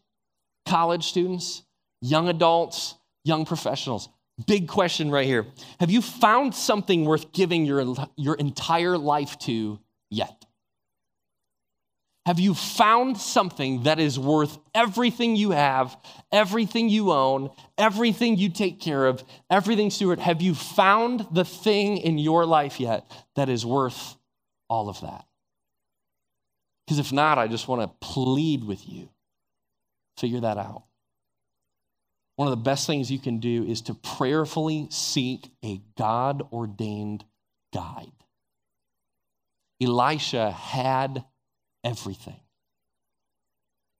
college 0.66 1.06
students, 1.06 1.64
young 2.02 2.28
adults, 2.30 2.96
young 3.24 3.46
professionals. 3.46 4.10
Big 4.46 4.68
question 4.68 5.10
right 5.10 5.26
here. 5.26 5.46
Have 5.80 5.90
you 5.90 6.02
found 6.02 6.54
something 6.54 7.06
worth 7.06 7.32
giving 7.32 7.66
your, 7.66 7.96
your 8.18 8.36
entire 8.36 8.98
life 8.98 9.38
to 9.40 9.80
yet? 10.10 10.46
Have 12.26 12.40
you 12.40 12.54
found 12.54 13.18
something 13.18 13.84
that 13.84 14.00
is 14.00 14.18
worth 14.18 14.58
everything 14.74 15.36
you 15.36 15.52
have, 15.52 15.98
everything 16.32 16.88
you 16.88 17.12
own, 17.12 17.50
everything 17.78 18.38
you 18.38 18.50
take 18.50 18.80
care 18.80 19.08
of, 19.08 19.24
everything, 19.50 19.90
steward? 19.90 20.20
Have 20.20 20.42
you 20.42 20.56
found 20.56 21.28
the 21.32 21.44
thing 21.44 21.98
in 21.98 22.18
your 22.18 22.46
life 22.46 22.80
yet 22.80 23.06
that 23.36 23.50
is 23.50 23.66
worth 23.66 24.16
all 24.70 24.88
of 24.88 25.02
that? 25.02 25.26
Because 26.86 27.00
if 27.00 27.12
not, 27.12 27.38
I 27.38 27.48
just 27.48 27.68
want 27.68 27.82
to 27.82 27.88
plead 28.00 28.64
with 28.64 28.88
you 28.88 29.10
figure 30.18 30.42
that 30.42 30.58
out. 30.58 30.84
One 32.36 32.48
of 32.48 32.52
the 32.52 32.64
best 32.64 32.88
things 32.88 33.12
you 33.12 33.20
can 33.20 33.40
do 33.40 33.66
is 33.66 33.82
to 33.82 33.94
prayerfully 33.94 34.88
seek 34.90 35.50
a 35.64 35.82
God 35.98 36.44
ordained 36.52 37.26
guide. 37.74 38.12
Elisha 39.82 40.52
had 40.52 41.26
everything, 41.84 42.40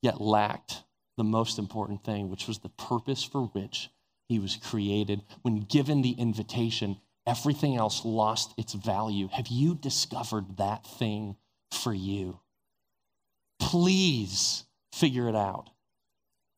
yet 0.02 0.22
lacked 0.22 0.84
the 1.18 1.24
most 1.24 1.60
important 1.60 2.04
thing, 2.04 2.30
which 2.30 2.48
was 2.48 2.60
the 2.60 2.70
purpose 2.70 3.24
for 3.24 3.44
which 3.48 3.90
he 4.28 4.40
was 4.40 4.56
created. 4.56 5.22
When 5.42 5.62
given 5.62 6.02
the 6.02 6.12
invitation, 6.12 6.98
everything 7.28 7.76
else 7.76 8.04
lost 8.04 8.54
its 8.58 8.74
value. 8.74 9.30
Have 9.32 9.48
you 9.48 9.76
discovered 9.76 10.58
that 10.58 10.86
thing 10.86 11.36
for 11.72 11.94
you? 11.94 12.40
Please 13.60 14.66
figure 14.92 15.30
it 15.30 15.36
out. 15.36 15.70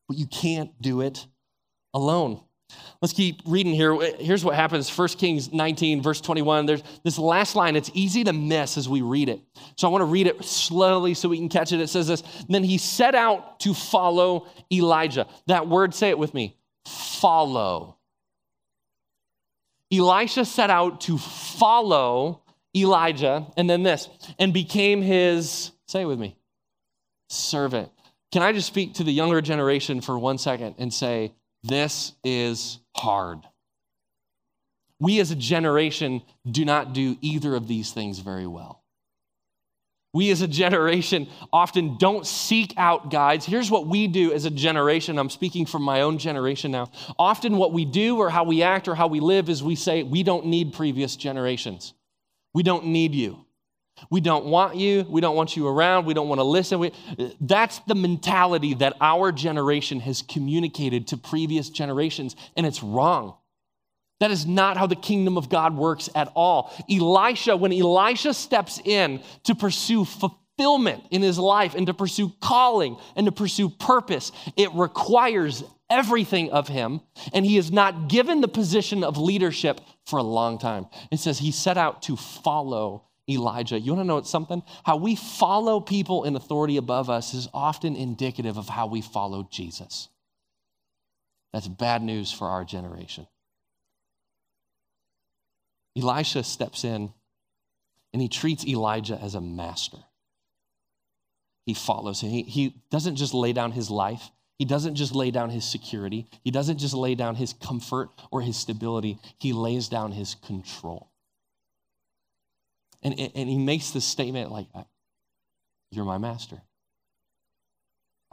But 0.08 0.18
you 0.18 0.26
can't 0.26 0.80
do 0.80 1.00
it 1.00 1.26
alone. 1.92 2.40
Let's 3.02 3.12
keep 3.12 3.42
reading 3.46 3.74
here. 3.74 3.94
Uh, 3.94 4.12
here's 4.18 4.44
what 4.44 4.54
happens 4.54 4.88
1 4.96 5.08
Kings 5.08 5.52
19, 5.52 6.02
verse 6.02 6.20
21. 6.20 6.66
There's 6.66 6.82
this 7.04 7.18
last 7.18 7.54
line. 7.54 7.76
It's 7.76 7.90
easy 7.94 8.24
to 8.24 8.32
miss 8.32 8.76
as 8.76 8.88
we 8.88 9.02
read 9.02 9.28
it. 9.28 9.40
So 9.76 9.86
I 9.86 9.90
want 9.90 10.02
to 10.02 10.06
read 10.06 10.26
it 10.26 10.44
slowly 10.44 11.14
so 11.14 11.28
we 11.28 11.36
can 11.36 11.48
catch 11.48 11.72
it. 11.72 11.80
It 11.80 11.88
says 11.88 12.08
this 12.08 12.22
Then 12.48 12.64
he 12.64 12.78
set 12.78 13.14
out 13.14 13.60
to 13.60 13.74
follow 13.74 14.46
Elijah. 14.72 15.26
That 15.46 15.68
word, 15.68 15.94
say 15.94 16.08
it 16.08 16.18
with 16.18 16.32
me 16.34 16.56
follow. 16.86 17.96
Elisha 19.92 20.44
set 20.44 20.70
out 20.70 21.00
to 21.02 21.18
follow 21.18 22.42
Elijah, 22.74 23.46
and 23.56 23.70
then 23.70 23.82
this, 23.82 24.08
and 24.38 24.52
became 24.52 25.00
his, 25.00 25.70
say 25.86 26.02
it 26.02 26.06
with 26.06 26.18
me, 26.18 26.36
servant. 27.30 27.90
Can 28.32 28.42
I 28.42 28.52
just 28.52 28.66
speak 28.66 28.94
to 28.94 29.04
the 29.04 29.12
younger 29.12 29.40
generation 29.40 30.00
for 30.00 30.18
one 30.18 30.38
second 30.38 30.74
and 30.78 30.92
say, 30.92 31.32
this 31.66 32.12
is 32.24 32.78
hard. 32.96 33.40
We 34.98 35.20
as 35.20 35.30
a 35.30 35.36
generation 35.36 36.22
do 36.50 36.64
not 36.64 36.92
do 36.92 37.16
either 37.20 37.54
of 37.54 37.68
these 37.68 37.92
things 37.92 38.18
very 38.18 38.46
well. 38.46 38.82
We 40.14 40.30
as 40.30 40.40
a 40.40 40.48
generation 40.48 41.28
often 41.52 41.98
don't 41.98 42.26
seek 42.26 42.72
out 42.78 43.10
guides. 43.10 43.44
Here's 43.44 43.70
what 43.70 43.86
we 43.86 44.06
do 44.06 44.32
as 44.32 44.46
a 44.46 44.50
generation. 44.50 45.18
I'm 45.18 45.28
speaking 45.28 45.66
from 45.66 45.82
my 45.82 46.00
own 46.00 46.16
generation 46.16 46.70
now. 46.70 46.90
Often, 47.18 47.58
what 47.58 47.74
we 47.74 47.84
do 47.84 48.16
or 48.16 48.30
how 48.30 48.44
we 48.44 48.62
act 48.62 48.88
or 48.88 48.94
how 48.94 49.08
we 49.08 49.20
live 49.20 49.50
is 49.50 49.62
we 49.62 49.74
say, 49.74 50.02
We 50.02 50.22
don't 50.22 50.46
need 50.46 50.72
previous 50.72 51.16
generations. 51.16 51.92
We 52.54 52.62
don't 52.62 52.86
need 52.86 53.14
you. 53.14 53.45
We 54.10 54.20
don't 54.20 54.46
want 54.46 54.76
you. 54.76 55.06
We 55.08 55.20
don't 55.20 55.36
want 55.36 55.56
you 55.56 55.66
around. 55.66 56.04
We 56.04 56.14
don't 56.14 56.28
want 56.28 56.38
to 56.38 56.44
listen. 56.44 56.78
We, 56.78 56.92
that's 57.40 57.78
the 57.80 57.94
mentality 57.94 58.74
that 58.74 58.94
our 59.00 59.32
generation 59.32 60.00
has 60.00 60.22
communicated 60.22 61.08
to 61.08 61.16
previous 61.16 61.70
generations, 61.70 62.36
and 62.56 62.66
it's 62.66 62.82
wrong. 62.82 63.34
That 64.20 64.30
is 64.30 64.46
not 64.46 64.76
how 64.76 64.86
the 64.86 64.96
kingdom 64.96 65.36
of 65.36 65.48
God 65.48 65.76
works 65.76 66.08
at 66.14 66.32
all. 66.34 66.72
Elisha, 66.90 67.56
when 67.56 67.72
Elisha 67.72 68.32
steps 68.32 68.80
in 68.84 69.22
to 69.44 69.54
pursue 69.54 70.04
fulfillment 70.04 71.04
in 71.10 71.20
his 71.20 71.38
life 71.38 71.74
and 71.74 71.86
to 71.86 71.94
pursue 71.94 72.32
calling 72.40 72.96
and 73.14 73.26
to 73.26 73.32
pursue 73.32 73.68
purpose, 73.68 74.32
it 74.56 74.72
requires 74.72 75.64
everything 75.90 76.50
of 76.50 76.66
him, 76.68 77.00
and 77.32 77.44
he 77.44 77.56
is 77.56 77.70
not 77.70 78.08
given 78.08 78.40
the 78.40 78.48
position 78.48 79.04
of 79.04 79.18
leadership 79.18 79.80
for 80.06 80.18
a 80.18 80.22
long 80.22 80.58
time. 80.58 80.86
It 81.12 81.18
says 81.18 81.38
he 81.38 81.52
set 81.52 81.76
out 81.76 82.02
to 82.02 82.16
follow 82.16 83.04
Elijah. 83.28 83.78
You 83.78 83.92
want 83.92 84.04
to 84.04 84.06
know 84.06 84.22
something? 84.22 84.62
How 84.84 84.96
we 84.96 85.16
follow 85.16 85.80
people 85.80 86.24
in 86.24 86.36
authority 86.36 86.76
above 86.76 87.10
us 87.10 87.34
is 87.34 87.48
often 87.52 87.96
indicative 87.96 88.56
of 88.56 88.68
how 88.68 88.86
we 88.86 89.02
follow 89.02 89.48
Jesus. 89.50 90.08
That's 91.52 91.68
bad 91.68 92.02
news 92.02 92.30
for 92.30 92.48
our 92.48 92.64
generation. 92.64 93.26
Elisha 95.96 96.44
steps 96.44 96.84
in 96.84 97.12
and 98.12 98.22
he 98.22 98.28
treats 98.28 98.66
Elijah 98.66 99.18
as 99.20 99.34
a 99.34 99.40
master. 99.40 99.98
He 101.64 101.74
follows 101.74 102.20
him. 102.20 102.30
He, 102.30 102.42
he 102.42 102.74
doesn't 102.90 103.16
just 103.16 103.34
lay 103.34 103.52
down 103.52 103.72
his 103.72 103.90
life, 103.90 104.30
he 104.58 104.64
doesn't 104.64 104.94
just 104.94 105.14
lay 105.14 105.30
down 105.30 105.50
his 105.50 105.64
security, 105.64 106.26
he 106.44 106.50
doesn't 106.50 106.78
just 106.78 106.94
lay 106.94 107.14
down 107.14 107.34
his 107.34 107.52
comfort 107.52 108.10
or 108.30 108.40
his 108.40 108.56
stability, 108.56 109.18
he 109.38 109.52
lays 109.52 109.88
down 109.88 110.12
his 110.12 110.36
control. 110.36 111.10
And, 113.02 113.18
and 113.18 113.48
he 113.48 113.58
makes 113.58 113.90
this 113.90 114.04
statement 114.04 114.50
like, 114.50 114.66
You're 115.90 116.04
my 116.04 116.18
master. 116.18 116.60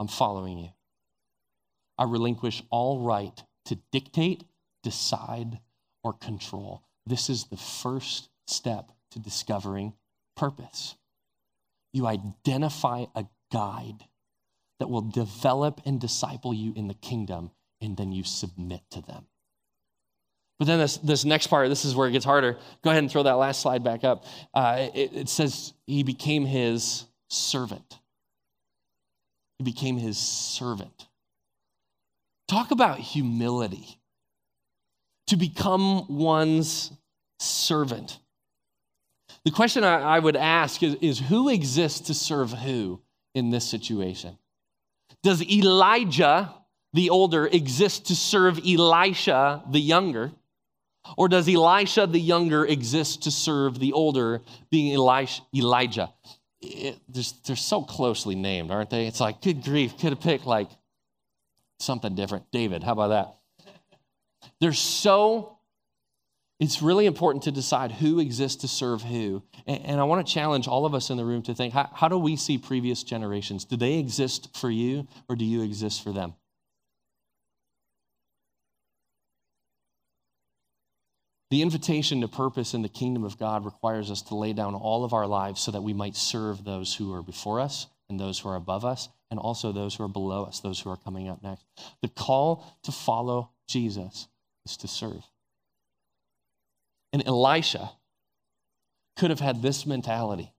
I'm 0.00 0.08
following 0.08 0.58
you. 0.58 0.70
I 1.96 2.04
relinquish 2.04 2.62
all 2.70 3.00
right 3.00 3.40
to 3.66 3.78
dictate, 3.92 4.44
decide, 4.82 5.60
or 6.02 6.12
control. 6.12 6.82
This 7.06 7.30
is 7.30 7.44
the 7.44 7.56
first 7.56 8.28
step 8.46 8.90
to 9.12 9.18
discovering 9.18 9.94
purpose. 10.36 10.96
You 11.92 12.06
identify 12.06 13.06
a 13.14 13.26
guide 13.52 14.04
that 14.80 14.90
will 14.90 15.02
develop 15.02 15.80
and 15.84 16.00
disciple 16.00 16.52
you 16.52 16.72
in 16.74 16.88
the 16.88 16.94
kingdom, 16.94 17.52
and 17.80 17.96
then 17.96 18.12
you 18.12 18.24
submit 18.24 18.82
to 18.90 19.00
them. 19.00 19.26
But 20.58 20.66
then 20.66 20.78
this, 20.78 20.98
this 20.98 21.24
next 21.24 21.48
part, 21.48 21.68
this 21.68 21.84
is 21.84 21.96
where 21.96 22.08
it 22.08 22.12
gets 22.12 22.24
harder. 22.24 22.58
Go 22.82 22.90
ahead 22.90 23.02
and 23.02 23.10
throw 23.10 23.24
that 23.24 23.32
last 23.32 23.60
slide 23.60 23.82
back 23.82 24.04
up. 24.04 24.24
Uh, 24.52 24.88
it, 24.94 25.12
it 25.12 25.28
says 25.28 25.72
he 25.86 26.02
became 26.02 26.44
his 26.46 27.06
servant. 27.28 27.98
He 29.58 29.64
became 29.64 29.98
his 29.98 30.16
servant. 30.16 31.08
Talk 32.48 32.70
about 32.70 32.98
humility. 32.98 33.98
To 35.28 35.36
become 35.36 36.06
one's 36.08 36.92
servant. 37.40 38.18
The 39.44 39.50
question 39.50 39.82
I, 39.82 40.00
I 40.00 40.18
would 40.18 40.36
ask 40.36 40.82
is, 40.82 40.94
is 41.00 41.18
who 41.18 41.48
exists 41.48 42.00
to 42.06 42.14
serve 42.14 42.52
who 42.52 43.00
in 43.34 43.50
this 43.50 43.68
situation? 43.68 44.38
Does 45.22 45.42
Elijah, 45.42 46.54
the 46.92 47.10
older, 47.10 47.46
exist 47.46 48.06
to 48.06 48.14
serve 48.14 48.60
Elisha, 48.66 49.62
the 49.70 49.80
younger? 49.80 50.32
Or 51.16 51.28
does 51.28 51.48
Elisha 51.48 52.06
the 52.06 52.20
younger 52.20 52.64
exist 52.64 53.22
to 53.24 53.30
serve 53.30 53.78
the 53.78 53.92
older, 53.92 54.40
being 54.70 54.92
Elijah? 54.92 56.12
Eh, 56.62 56.92
it, 56.92 57.32
they're 57.44 57.56
so 57.56 57.82
closely 57.82 58.34
named, 58.34 58.70
aren't 58.70 58.90
they? 58.90 59.06
It's 59.06 59.20
like, 59.20 59.42
good 59.42 59.62
grief, 59.62 59.98
could 59.98 60.10
have 60.10 60.20
picked 60.20 60.46
like 60.46 60.68
something 61.78 62.14
different. 62.14 62.50
David, 62.50 62.82
how 62.82 62.92
about 62.92 63.08
that? 63.08 64.50
They're 64.60 64.72
so, 64.72 65.58
it's 66.58 66.80
really 66.80 67.06
important 67.06 67.44
to 67.44 67.52
decide 67.52 67.92
who 67.92 68.18
exists 68.18 68.62
to 68.62 68.68
serve 68.68 69.02
who. 69.02 69.42
And, 69.66 69.84
and 69.84 70.00
I 70.00 70.04
want 70.04 70.26
to 70.26 70.32
challenge 70.32 70.66
all 70.68 70.86
of 70.86 70.94
us 70.94 71.10
in 71.10 71.16
the 71.16 71.24
room 71.24 71.42
to 71.42 71.54
think 71.54 71.74
how, 71.74 71.90
how 71.92 72.08
do 72.08 72.18
we 72.18 72.36
see 72.36 72.56
previous 72.56 73.02
generations? 73.02 73.64
Do 73.64 73.76
they 73.76 73.98
exist 73.98 74.56
for 74.56 74.70
you 74.70 75.06
or 75.28 75.36
do 75.36 75.44
you 75.44 75.62
exist 75.62 76.02
for 76.02 76.12
them? 76.12 76.34
The 81.54 81.62
invitation 81.62 82.20
to 82.22 82.26
purpose 82.26 82.74
in 82.74 82.82
the 82.82 82.88
kingdom 82.88 83.22
of 83.22 83.38
God 83.38 83.64
requires 83.64 84.10
us 84.10 84.22
to 84.22 84.34
lay 84.34 84.52
down 84.52 84.74
all 84.74 85.04
of 85.04 85.12
our 85.12 85.28
lives 85.28 85.60
so 85.60 85.70
that 85.70 85.84
we 85.84 85.92
might 85.92 86.16
serve 86.16 86.64
those 86.64 86.92
who 86.92 87.14
are 87.14 87.22
before 87.22 87.60
us 87.60 87.86
and 88.08 88.18
those 88.18 88.40
who 88.40 88.48
are 88.48 88.56
above 88.56 88.84
us, 88.84 89.08
and 89.30 89.38
also 89.38 89.70
those 89.70 89.94
who 89.94 90.02
are 90.02 90.08
below 90.08 90.42
us, 90.42 90.58
those 90.58 90.80
who 90.80 90.90
are 90.90 90.96
coming 90.96 91.28
up 91.28 91.44
next. 91.44 91.64
The 92.02 92.08
call 92.08 92.66
to 92.82 92.90
follow 92.90 93.50
Jesus 93.68 94.26
is 94.66 94.76
to 94.78 94.88
serve. 94.88 95.24
And 97.12 97.24
Elisha 97.24 97.88
could 99.16 99.30
have 99.30 99.38
had 99.38 99.62
this 99.62 99.86
mentality. 99.86 100.52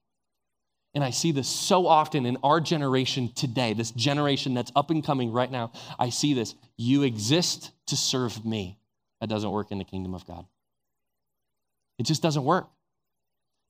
And 0.94 1.04
I 1.04 1.10
see 1.10 1.34
this 1.34 1.50
so 1.50 1.88
often 1.88 2.26
in 2.26 2.38
our 2.42 2.62
generation 2.62 3.34
today, 3.36 3.74
this 3.74 3.92
generation 3.92 4.54
that's 4.54 4.72
up 4.78 4.92
and 4.92 5.04
coming 5.04 5.34
right 5.34 5.52
now. 5.52 5.74
I 6.00 6.10
see 6.10 6.34
this. 6.34 6.56
You 6.78 7.04
exist 7.04 7.72
to 7.88 7.98
serve 7.98 8.46
me. 8.46 8.80
That 9.20 9.28
doesn't 9.28 9.52
work 9.52 9.72
in 9.72 9.78
the 9.78 9.84
kingdom 9.84 10.14
of 10.14 10.26
God. 10.26 10.46
It 11.98 12.04
just 12.06 12.22
doesn't 12.22 12.44
work. 12.44 12.68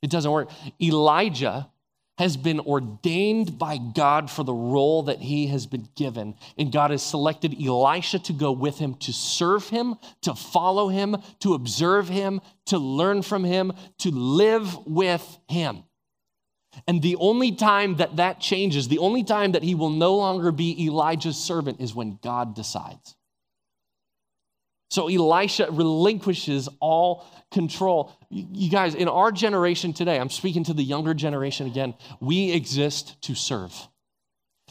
It 0.01 0.09
doesn't 0.09 0.31
work. 0.31 0.49
Elijah 0.81 1.69
has 2.17 2.37
been 2.37 2.61
ordained 2.61 3.59
by 3.59 3.77
God 3.77 4.31
for 4.31 4.43
the 4.43 4.53
role 4.53 5.03
that 5.03 5.19
he 5.19 5.47
has 5.47 5.65
been 5.65 5.87
given. 5.95 6.35
And 6.57 6.71
God 6.71 6.91
has 6.91 7.03
selected 7.03 7.55
Elisha 7.61 8.19
to 8.19 8.33
go 8.33 8.51
with 8.53 8.77
him, 8.77 8.95
to 8.95 9.11
serve 9.11 9.67
him, 9.69 9.95
to 10.21 10.33
follow 10.33 10.87
him, 10.87 11.17
to 11.39 11.53
observe 11.53 12.07
him, 12.07 12.39
to 12.67 12.77
learn 12.77 13.21
from 13.21 13.43
him, 13.43 13.73
to 13.99 14.11
live 14.11 14.87
with 14.87 15.39
him. 15.49 15.83
And 16.87 17.01
the 17.01 17.17
only 17.17 17.51
time 17.53 17.97
that 17.97 18.17
that 18.17 18.39
changes, 18.39 18.87
the 18.87 18.99
only 18.99 19.23
time 19.23 19.53
that 19.53 19.63
he 19.63 19.75
will 19.75 19.89
no 19.89 20.15
longer 20.15 20.51
be 20.51 20.85
Elijah's 20.85 21.37
servant 21.37 21.81
is 21.81 21.95
when 21.95 22.19
God 22.21 22.55
decides. 22.55 23.15
So 24.95 25.09
Elisha 25.09 25.67
relinquishes 25.71 26.69
all 26.79 27.25
control. 27.51 28.13
You 28.29 28.69
guys, 28.69 28.95
in 28.95 29.09
our 29.09 29.29
generation 29.29 29.91
today, 29.91 30.17
I'm 30.17 30.29
speaking 30.29 30.63
to 30.63 30.73
the 30.73 30.83
younger 30.83 31.13
generation 31.13 31.67
again, 31.67 31.95
we 32.21 32.53
exist 32.53 33.21
to 33.23 33.35
serve. 33.35 33.73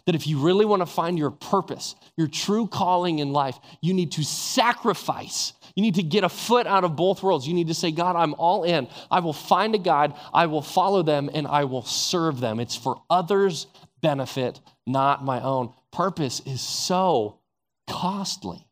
That 0.07 0.15
if 0.15 0.27
you 0.27 0.39
really 0.39 0.65
want 0.65 0.81
to 0.81 0.87
find 0.87 1.19
your 1.19 1.31
purpose, 1.31 1.95
your 2.17 2.27
true 2.27 2.67
calling 2.67 3.19
in 3.19 3.33
life, 3.33 3.59
you 3.83 3.93
need 3.93 4.13
to 4.13 4.25
sacrifice. 4.25 5.53
You 5.77 5.83
need 5.83 5.97
to 5.97 6.03
get 6.03 6.25
a 6.25 6.31
foot 6.31 6.67
out 6.67 6.85
of 6.85 6.97
both 6.97 7.23
worlds. 7.23 7.47
You 7.47 7.53
need 7.53 7.69
to 7.69 7.75
say, 7.75 7.91
God, 7.91 8.17
I'm 8.17 8.33
all 8.39 8.65
in. 8.65 8.89
I 9.11 9.21
will 9.21 9.35
find 9.35 9.75
a 9.75 9.79
God, 9.79 10.19
I 10.33 10.47
will 10.47 10.63
follow 10.63 11.03
them, 11.03 11.29
and 11.35 11.47
I 11.47 11.65
will 11.65 11.85
serve 11.85 12.41
them. 12.41 12.61
It's 12.61 12.77
for 12.77 13.03
others' 13.11 13.67
benefit, 14.01 14.59
not 14.87 15.23
my 15.23 15.43
own. 15.43 15.75
Purpose 15.93 16.41
is 16.47 16.63
so 16.63 17.41
costly. 17.87 18.67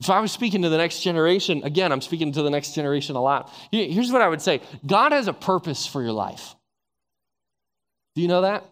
If 0.00 0.10
I 0.10 0.20
was 0.20 0.30
speaking 0.30 0.62
to 0.62 0.68
the 0.68 0.76
next 0.76 1.00
generation, 1.00 1.62
again, 1.64 1.90
I'm 1.90 2.02
speaking 2.02 2.32
to 2.32 2.42
the 2.42 2.50
next 2.50 2.74
generation 2.74 3.16
a 3.16 3.22
lot. 3.22 3.50
Here's 3.70 4.12
what 4.12 4.20
I 4.20 4.28
would 4.28 4.42
say 4.42 4.60
God 4.86 5.12
has 5.12 5.26
a 5.26 5.32
purpose 5.32 5.86
for 5.86 6.02
your 6.02 6.12
life. 6.12 6.54
Do 8.14 8.22
you 8.22 8.28
know 8.28 8.42
that? 8.42 8.64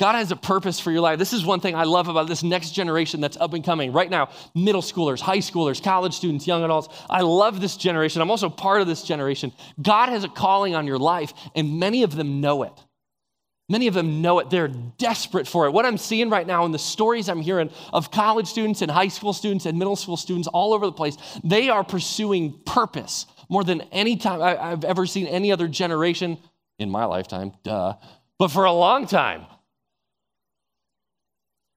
God 0.00 0.16
has 0.16 0.32
a 0.32 0.36
purpose 0.36 0.80
for 0.80 0.90
your 0.90 1.00
life. 1.00 1.18
This 1.18 1.32
is 1.32 1.46
one 1.46 1.60
thing 1.60 1.76
I 1.76 1.84
love 1.84 2.08
about 2.08 2.26
this 2.26 2.42
next 2.42 2.70
generation 2.70 3.20
that's 3.20 3.36
up 3.36 3.52
and 3.54 3.64
coming 3.64 3.92
right 3.92 4.10
now 4.10 4.30
middle 4.54 4.82
schoolers, 4.82 5.20
high 5.20 5.38
schoolers, 5.38 5.82
college 5.82 6.14
students, 6.14 6.46
young 6.46 6.64
adults. 6.64 6.88
I 7.08 7.20
love 7.20 7.60
this 7.60 7.76
generation. 7.76 8.20
I'm 8.20 8.30
also 8.30 8.48
part 8.48 8.80
of 8.80 8.88
this 8.88 9.04
generation. 9.04 9.52
God 9.80 10.08
has 10.08 10.24
a 10.24 10.28
calling 10.28 10.74
on 10.74 10.88
your 10.88 10.98
life, 10.98 11.32
and 11.54 11.78
many 11.78 12.02
of 12.02 12.16
them 12.16 12.40
know 12.40 12.64
it. 12.64 12.72
Many 13.68 13.86
of 13.86 13.94
them 13.94 14.20
know 14.20 14.38
it. 14.40 14.50
They're 14.50 14.68
desperate 14.68 15.46
for 15.46 15.66
it. 15.66 15.72
What 15.72 15.86
I'm 15.86 15.96
seeing 15.96 16.28
right 16.30 16.46
now 16.46 16.64
in 16.64 16.72
the 16.72 16.78
stories 16.78 17.28
I'm 17.28 17.40
hearing 17.40 17.70
of 17.92 18.10
college 18.10 18.46
students 18.46 18.82
and 18.82 18.90
high 18.90 19.08
school 19.08 19.32
students 19.32 19.66
and 19.66 19.78
middle 19.78 19.96
school 19.96 20.16
students 20.16 20.48
all 20.48 20.74
over 20.74 20.84
the 20.84 20.92
place, 20.92 21.16
they 21.44 21.68
are 21.68 21.84
pursuing 21.84 22.60
purpose 22.66 23.26
more 23.48 23.64
than 23.64 23.82
any 23.92 24.16
time 24.16 24.42
I've 24.42 24.84
ever 24.84 25.06
seen 25.06 25.26
any 25.26 25.52
other 25.52 25.68
generation 25.68 26.38
in 26.78 26.90
my 26.90 27.04
lifetime, 27.04 27.52
duh, 27.62 27.94
but 28.38 28.48
for 28.48 28.64
a 28.64 28.72
long 28.72 29.06
time. 29.06 29.46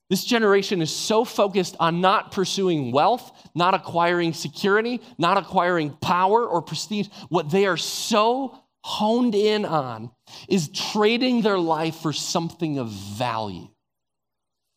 This 0.09 0.23
generation 0.23 0.81
is 0.81 0.95
so 0.95 1.25
focused 1.25 1.75
on 1.79 1.99
not 1.99 2.31
pursuing 2.31 2.91
wealth, 2.91 3.49
not 3.55 3.73
acquiring 3.73 4.33
security, 4.33 5.01
not 5.17 5.37
acquiring 5.37 5.91
power 6.01 6.45
or 6.45 6.61
prestige. 6.61 7.07
What 7.29 7.49
they 7.49 7.65
are 7.65 7.77
so 7.77 8.59
honed 8.85 9.33
in 9.33 9.65
on 9.65 10.11
is 10.47 10.69
trading 10.69 11.41
their 11.41 11.57
life 11.57 11.95
for 11.95 12.13
something 12.13 12.77
of 12.77 12.89
value. 12.89 13.67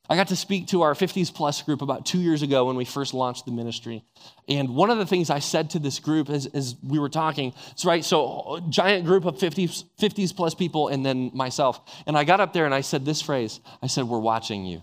I 0.08 0.16
got 0.16 0.28
to 0.28 0.36
speak 0.36 0.68
to 0.68 0.80
our 0.80 0.94
50s 0.94 1.32
plus 1.34 1.60
group 1.60 1.82
about 1.82 2.06
two 2.06 2.18
years 2.18 2.40
ago 2.40 2.64
when 2.64 2.76
we 2.76 2.86
first 2.86 3.12
launched 3.12 3.44
the 3.44 3.52
ministry. 3.52 4.02
And 4.48 4.70
one 4.70 4.88
of 4.88 4.96
the 4.96 5.04
things 5.04 5.28
I 5.28 5.40
said 5.40 5.68
to 5.70 5.78
this 5.78 5.98
group 5.98 6.30
as, 6.30 6.46
as 6.46 6.74
we 6.82 6.98
were 6.98 7.10
talking, 7.10 7.52
it's 7.72 7.84
right, 7.84 8.02
so 8.02 8.64
giant 8.70 9.04
group 9.04 9.26
of 9.26 9.36
50s, 9.36 9.84
50s 10.00 10.34
plus 10.34 10.54
people 10.54 10.88
and 10.88 11.04
then 11.04 11.30
myself. 11.34 11.78
And 12.06 12.16
I 12.16 12.24
got 12.24 12.40
up 12.40 12.54
there 12.54 12.64
and 12.64 12.74
I 12.74 12.80
said 12.80 13.04
this 13.04 13.20
phrase 13.20 13.60
I 13.82 13.88
said, 13.88 14.04
We're 14.04 14.20
watching 14.20 14.64
you. 14.64 14.82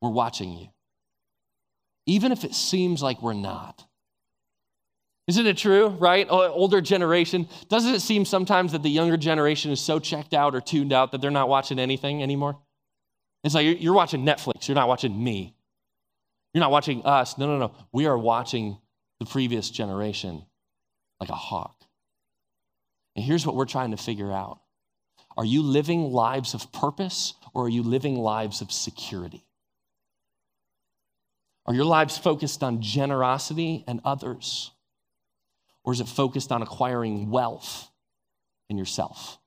We're 0.00 0.08
watching 0.08 0.56
you. 0.56 0.68
Even 2.06 2.32
if 2.32 2.42
it 2.42 2.54
seems 2.54 3.02
like 3.02 3.20
we're 3.20 3.34
not. 3.34 3.84
Isn't 5.28 5.46
it 5.46 5.56
true, 5.56 5.88
right? 5.88 6.26
Older 6.28 6.80
generation. 6.80 7.48
Doesn't 7.68 7.94
it 7.94 8.00
seem 8.00 8.24
sometimes 8.24 8.72
that 8.72 8.82
the 8.82 8.90
younger 8.90 9.16
generation 9.16 9.70
is 9.70 9.80
so 9.80 9.98
checked 9.98 10.34
out 10.34 10.54
or 10.54 10.60
tuned 10.60 10.92
out 10.92 11.12
that 11.12 11.20
they're 11.20 11.30
not 11.30 11.48
watching 11.48 11.78
anything 11.78 12.22
anymore? 12.22 12.58
It's 13.44 13.54
like 13.54 13.80
you're 13.80 13.94
watching 13.94 14.24
Netflix, 14.24 14.68
you're 14.68 14.74
not 14.74 14.88
watching 14.88 15.22
me. 15.22 15.54
You're 16.52 16.60
not 16.60 16.70
watching 16.70 17.04
us. 17.04 17.38
No, 17.38 17.46
no, 17.46 17.58
no. 17.58 17.74
We 17.92 18.06
are 18.06 18.18
watching 18.18 18.78
the 19.20 19.26
previous 19.26 19.70
generation 19.70 20.44
like 21.18 21.30
a 21.30 21.34
hawk. 21.34 21.76
And 23.16 23.24
here's 23.24 23.46
what 23.46 23.56
we're 23.56 23.64
trying 23.64 23.92
to 23.92 23.96
figure 23.96 24.32
out 24.32 24.60
Are 25.36 25.44
you 25.44 25.62
living 25.62 26.10
lives 26.10 26.54
of 26.54 26.72
purpose 26.72 27.34
or 27.54 27.66
are 27.66 27.70
you 27.70 27.82
living 27.82 28.16
lives 28.16 28.60
of 28.60 28.72
security? 28.72 29.44
Are 31.64 31.74
your 31.74 31.84
lives 31.84 32.18
focused 32.18 32.62
on 32.62 32.82
generosity 32.82 33.84
and 33.86 34.00
others? 34.04 34.72
Or 35.84 35.92
is 35.92 36.00
it 36.00 36.08
focused 36.08 36.52
on 36.52 36.62
acquiring 36.62 37.30
wealth 37.30 37.90
in 38.68 38.78
yourself? 38.78 39.38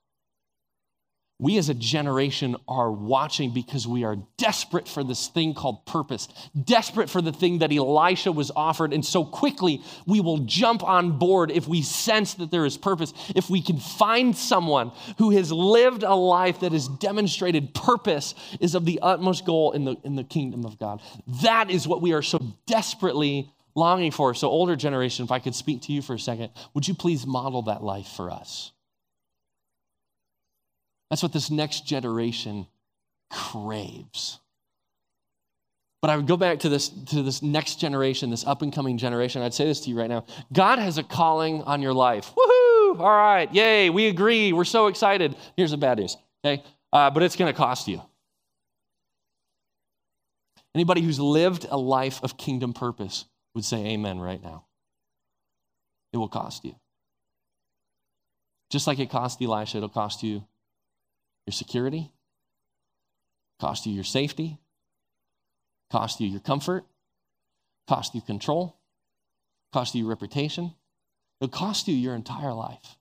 We 1.37 1.57
as 1.57 1.67
a 1.67 1.73
generation 1.73 2.55
are 2.65 2.89
watching 2.89 3.53
because 3.53 3.85
we 3.85 4.05
are 4.05 4.15
desperate 4.37 4.87
for 4.87 5.03
this 5.03 5.27
thing 5.27 5.53
called 5.53 5.85
purpose, 5.85 6.29
desperate 6.63 7.09
for 7.09 7.21
the 7.21 7.33
thing 7.33 7.59
that 7.59 7.73
Elisha 7.73 8.31
was 8.31 8.51
offered. 8.55 8.93
And 8.93 9.05
so 9.05 9.25
quickly 9.25 9.83
we 10.07 10.21
will 10.21 10.39
jump 10.39 10.81
on 10.81 11.19
board 11.19 11.51
if 11.51 11.67
we 11.67 11.81
sense 11.81 12.35
that 12.35 12.51
there 12.51 12.65
is 12.65 12.77
purpose. 12.77 13.13
If 13.35 13.49
we 13.49 13.61
can 13.61 13.79
find 13.79 14.35
someone 14.35 14.93
who 15.17 15.31
has 15.31 15.51
lived 15.51 16.03
a 16.03 16.15
life 16.15 16.61
that 16.61 16.71
has 16.71 16.87
demonstrated 16.87 17.73
purpose 17.73 18.33
is 18.61 18.73
of 18.73 18.85
the 18.85 18.99
utmost 19.01 19.45
goal 19.45 19.73
in 19.73 19.83
the, 19.83 19.97
in 20.05 20.15
the 20.15 20.23
kingdom 20.23 20.63
of 20.63 20.79
God. 20.79 21.01
That 21.43 21.69
is 21.69 21.85
what 21.85 22.01
we 22.01 22.13
are 22.13 22.21
so 22.21 22.39
desperately 22.65 23.51
longing 23.75 24.11
for. 24.11 24.33
So, 24.33 24.47
older 24.47 24.75
generation, 24.75 25.25
if 25.25 25.31
I 25.31 25.39
could 25.39 25.53
speak 25.53 25.81
to 25.83 25.93
you 25.93 26.01
for 26.01 26.15
a 26.15 26.19
second, 26.19 26.51
would 26.73 26.87
you 26.87 26.95
please 26.95 27.27
model 27.27 27.63
that 27.63 27.83
life 27.83 28.07
for 28.07 28.31
us? 28.31 28.71
That's 31.09 31.21
what 31.21 31.33
this 31.33 31.51
next 31.51 31.85
generation 31.85 32.67
craves. 33.29 34.39
But 36.01 36.11
I 36.11 36.17
would 36.17 36.27
go 36.27 36.37
back 36.37 36.59
to 36.59 36.69
this, 36.69 36.89
to 36.89 37.23
this 37.23 37.41
next 37.41 37.79
generation, 37.79 38.29
this 38.29 38.45
up 38.45 38.61
and 38.61 38.71
coming 38.71 38.97
generation. 38.97 39.41
I'd 39.41 39.53
say 39.53 39.65
this 39.65 39.81
to 39.81 39.89
you 39.89 39.97
right 39.97 40.09
now 40.09 40.25
God 40.53 40.79
has 40.79 40.97
a 40.97 41.03
calling 41.03 41.61
on 41.63 41.81
your 41.81 41.93
life. 41.93 42.33
Woohoo! 42.35 42.99
All 42.99 43.09
right, 43.09 43.53
yay, 43.53 43.89
we 43.89 44.07
agree. 44.07 44.53
We're 44.53 44.63
so 44.65 44.87
excited. 44.87 45.35
Here's 45.57 45.71
the 45.71 45.77
bad 45.77 45.97
news, 45.99 46.15
okay? 46.45 46.63
Uh, 46.93 47.09
but 47.09 47.23
it's 47.23 47.35
going 47.35 47.51
to 47.51 47.57
cost 47.57 47.87
you. 47.87 48.01
Anybody 50.73 51.01
who's 51.01 51.19
lived 51.19 51.65
a 51.69 51.77
life 51.77 52.21
of 52.23 52.37
kingdom 52.37 52.73
purpose 52.73 53.25
would 53.55 53.65
say 53.65 53.85
amen 53.87 54.19
right 54.19 54.43
now. 54.43 54.65
It 56.13 56.17
will 56.17 56.29
cost 56.29 56.63
you. 56.63 56.75
Just 58.69 58.87
like 58.87 58.99
it 58.99 59.09
cost 59.09 59.41
Elisha, 59.41 59.77
it'll 59.77 59.89
cost 59.89 60.21
you 60.21 60.43
your 61.45 61.53
security, 61.53 62.11
cost 63.59 63.85
you 63.85 63.93
your 63.93 64.03
safety, 64.03 64.59
cost 65.91 66.19
you 66.19 66.27
your 66.27 66.39
comfort, 66.39 66.85
cost 67.87 68.15
you 68.15 68.21
control, 68.21 68.77
cost 69.71 69.95
you 69.95 70.07
reputation. 70.07 70.73
It'll 71.39 71.51
cost 71.51 71.87
you 71.87 71.95
your 71.95 72.15
entire 72.15 72.53
life. 72.53 72.97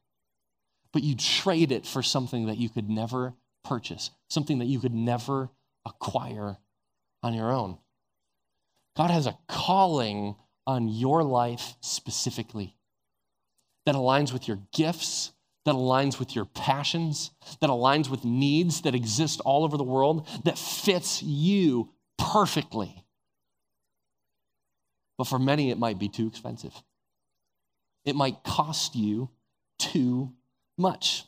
But 0.93 1.03
you 1.03 1.17
trade 1.17 1.73
it 1.73 1.87
for 1.87 2.03
something 2.03 2.47
that 2.47 2.59
you 2.59 2.69
could 2.69 2.89
never 2.89 3.35
purchase, 3.65 4.11
something 4.29 4.59
that 4.59 4.67
you 4.67 4.79
could 4.79 4.95
never 4.95 5.51
acquire 5.85 6.59
on 7.23 7.35
your 7.35 7.51
own. 7.51 7.79
God 8.97 9.11
has 9.11 9.27
a 9.27 9.39
calling 9.49 10.37
on 10.67 10.89
your 10.89 11.23
life 11.23 11.75
specifically 11.81 12.77
that 13.87 13.95
aligns 13.95 14.33
with 14.33 14.49
your 14.49 14.59
gifts, 14.73 15.33
that 15.65 15.75
aligns 15.75 16.19
with 16.19 16.35
your 16.35 16.45
passions, 16.45 17.31
that 17.61 17.71
aligns 17.71 18.09
with 18.09 18.25
needs 18.25 18.83
that 18.83 18.95
exist 18.95 19.41
all 19.45 19.65
over 19.65 19.77
the 19.77 19.85
world, 19.85 20.29
that 20.45 20.59
fits 20.59 21.23
you 21.23 21.91
perfectly. 22.19 23.05
But 25.19 25.25
for 25.25 25.39
many, 25.39 25.71
it 25.71 25.79
might 25.79 25.99
be 25.99 26.09
too 26.09 26.27
expensive. 26.27 26.75
It 28.05 28.17
might 28.17 28.43
cost 28.43 28.95
you 28.95 29.31
too 29.79 30.33
much. 30.77 31.25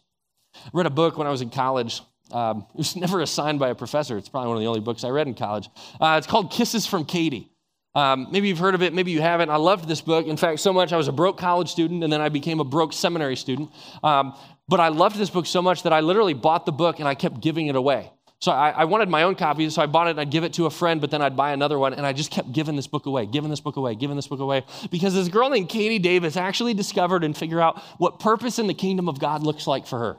I 0.55 0.71
read 0.73 0.87
a 0.87 0.91
book 0.91 1.17
when 1.17 1.27
I 1.27 1.31
was 1.31 1.43
in 1.43 1.51
college. 1.51 2.01
Um, 2.31 2.67
it 2.75 2.79
was 2.79 2.97
never 2.97 3.21
assigned 3.21 3.59
by 3.59 3.69
a 3.69 3.75
professor. 3.75 4.17
It's 4.17 4.29
probably 4.29 4.49
one 4.49 4.57
of 4.57 4.63
the 4.63 4.69
only 4.69 4.81
books 4.81 5.05
I 5.05 5.09
read 5.11 5.29
in 5.29 5.35
college. 5.35 5.69
Uh, 6.01 6.17
it's 6.19 6.27
called 6.27 6.51
Kisses 6.51 6.87
from 6.87 7.05
Katie. 7.05 7.51
Um, 7.97 8.29
maybe 8.31 8.49
you've 8.49 8.59
heard 8.59 8.75
of 8.75 8.83
it, 8.83 8.93
maybe 8.93 9.11
you 9.11 9.23
haven't. 9.23 9.49
I 9.49 9.57
loved 9.57 9.89
this 9.89 10.03
book. 10.03 10.27
In 10.27 10.37
fact, 10.37 10.61
so 10.61 10.71
much 10.71 10.93
I 10.93 10.99
was 10.99 11.09
a 11.09 11.13
broke 11.13 11.39
college 11.39 11.71
student 11.71 12.05
and 12.05 12.13
then 12.13 12.21
I 12.21 12.29
became 12.29 12.61
a 12.61 12.65
broke 12.65 12.93
seminary 12.93 13.37
student. 13.37 13.71
Um, 14.05 14.37
but 14.69 14.81
I 14.81 14.89
loved 14.89 15.17
this 15.17 15.31
book 15.31 15.47
so 15.47 15.63
much 15.63 15.83
that 15.85 15.95
I 15.95 16.01
literally 16.01 16.35
bought 16.35 16.67
the 16.67 16.73
book 16.73 16.99
and 16.99 17.09
I 17.09 17.15
kept 17.15 17.41
giving 17.41 17.69
it 17.69 17.75
away. 17.75 18.13
So 18.39 18.53
I, 18.53 18.69
I, 18.69 18.85
wanted 18.85 19.09
my 19.09 19.23
own 19.23 19.35
copy, 19.35 19.69
so 19.71 19.81
I 19.81 19.87
bought 19.87 20.09
it 20.09 20.11
and 20.11 20.21
I'd 20.21 20.31
give 20.31 20.45
it 20.45 20.53
to 20.55 20.67
a 20.67 20.71
friend, 20.71 21.01
but 21.01 21.11
then 21.11 21.23
I'd 21.23 21.37
buy 21.37 21.53
another 21.53 21.79
one, 21.79 21.95
and 21.95 22.05
I 22.05 22.13
just 22.13 22.31
kept 22.31 22.53
giving 22.53 22.77
this 22.77 22.87
book 22.87 23.07
away, 23.07 23.25
giving 23.25 23.49
this 23.49 23.61
book 23.61 23.77
away, 23.77 23.95
giving 23.95 24.15
this 24.15 24.27
book 24.27 24.41
away. 24.41 24.63
Because 24.91 25.15
this 25.15 25.29
girl 25.29 25.49
named 25.49 25.71
Katie 25.71 25.99
Davis 25.99 26.37
actually 26.37 26.75
discovered 26.75 27.25
and 27.25 27.35
figured 27.35 27.61
out 27.61 27.81
what 27.97 28.21
purpose 28.21 28.59
in 28.59 28.67
the 28.67 28.75
kingdom 28.75 29.09
of 29.09 29.19
God 29.19 29.43
looks 29.43 29.67
like 29.67 29.87
for 29.87 29.99
her. 29.99 30.19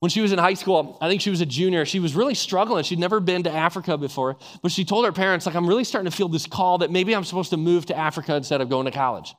When 0.00 0.10
she 0.10 0.20
was 0.20 0.30
in 0.32 0.38
high 0.38 0.54
school, 0.54 0.96
I 1.00 1.08
think 1.08 1.20
she 1.20 1.30
was 1.30 1.40
a 1.40 1.46
junior, 1.46 1.84
she 1.84 1.98
was 1.98 2.14
really 2.14 2.34
struggling. 2.34 2.84
She'd 2.84 3.00
never 3.00 3.18
been 3.18 3.42
to 3.44 3.50
Africa 3.50 3.98
before, 3.98 4.36
but 4.62 4.70
she 4.70 4.84
told 4.84 5.04
her 5.04 5.12
parents, 5.12 5.44
like, 5.44 5.56
I'm 5.56 5.66
really 5.66 5.82
starting 5.84 6.08
to 6.10 6.16
feel 6.16 6.28
this 6.28 6.46
call 6.46 6.78
that 6.78 6.90
maybe 6.92 7.14
I'm 7.16 7.24
supposed 7.24 7.50
to 7.50 7.56
move 7.56 7.86
to 7.86 7.96
Africa 7.96 8.36
instead 8.36 8.60
of 8.60 8.68
going 8.68 8.84
to 8.84 8.92
college. 8.92 9.34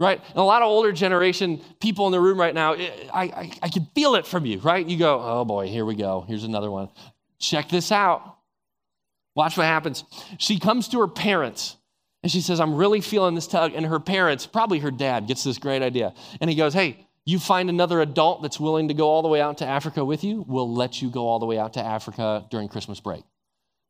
right? 0.00 0.20
And 0.28 0.36
a 0.36 0.42
lot 0.42 0.62
of 0.62 0.68
older 0.68 0.92
generation 0.92 1.62
people 1.80 2.06
in 2.06 2.12
the 2.12 2.20
room 2.20 2.38
right 2.38 2.54
now, 2.54 2.74
eh, 2.74 2.90
I, 3.12 3.22
I, 3.22 3.52
I 3.62 3.68
can 3.68 3.86
feel 3.94 4.16
it 4.16 4.26
from 4.26 4.44
you, 4.44 4.58
right? 4.58 4.86
You 4.86 4.98
go, 4.98 5.20
oh 5.22 5.44
boy, 5.44 5.68
here 5.68 5.84
we 5.84 5.94
go. 5.94 6.24
Here's 6.26 6.44
another 6.44 6.70
one. 6.70 6.90
Check 7.38 7.68
this 7.68 7.92
out. 7.92 8.36
Watch 9.34 9.56
what 9.56 9.66
happens. 9.66 10.04
She 10.38 10.58
comes 10.58 10.88
to 10.88 11.00
her 11.00 11.08
parents 11.08 11.76
and 12.22 12.30
she 12.30 12.40
says, 12.40 12.60
I'm 12.60 12.74
really 12.74 13.00
feeling 13.00 13.34
this 13.34 13.46
tug. 13.46 13.72
And 13.74 13.86
her 13.86 13.98
parents, 14.00 14.46
probably 14.46 14.80
her 14.80 14.90
dad, 14.90 15.26
gets 15.26 15.44
this 15.44 15.58
great 15.58 15.82
idea. 15.82 16.14
And 16.40 16.50
he 16.50 16.56
goes, 16.56 16.74
Hey, 16.74 17.06
you 17.24 17.38
find 17.38 17.70
another 17.70 18.00
adult 18.00 18.42
that's 18.42 18.58
willing 18.58 18.88
to 18.88 18.94
go 18.94 19.08
all 19.08 19.22
the 19.22 19.28
way 19.28 19.40
out 19.40 19.58
to 19.58 19.66
Africa 19.66 20.04
with 20.04 20.24
you, 20.24 20.44
we'll 20.48 20.72
let 20.72 21.00
you 21.00 21.10
go 21.10 21.26
all 21.26 21.38
the 21.38 21.46
way 21.46 21.58
out 21.58 21.74
to 21.74 21.80
Africa 21.80 22.44
during 22.50 22.68
Christmas 22.68 23.00
break. 23.00 23.22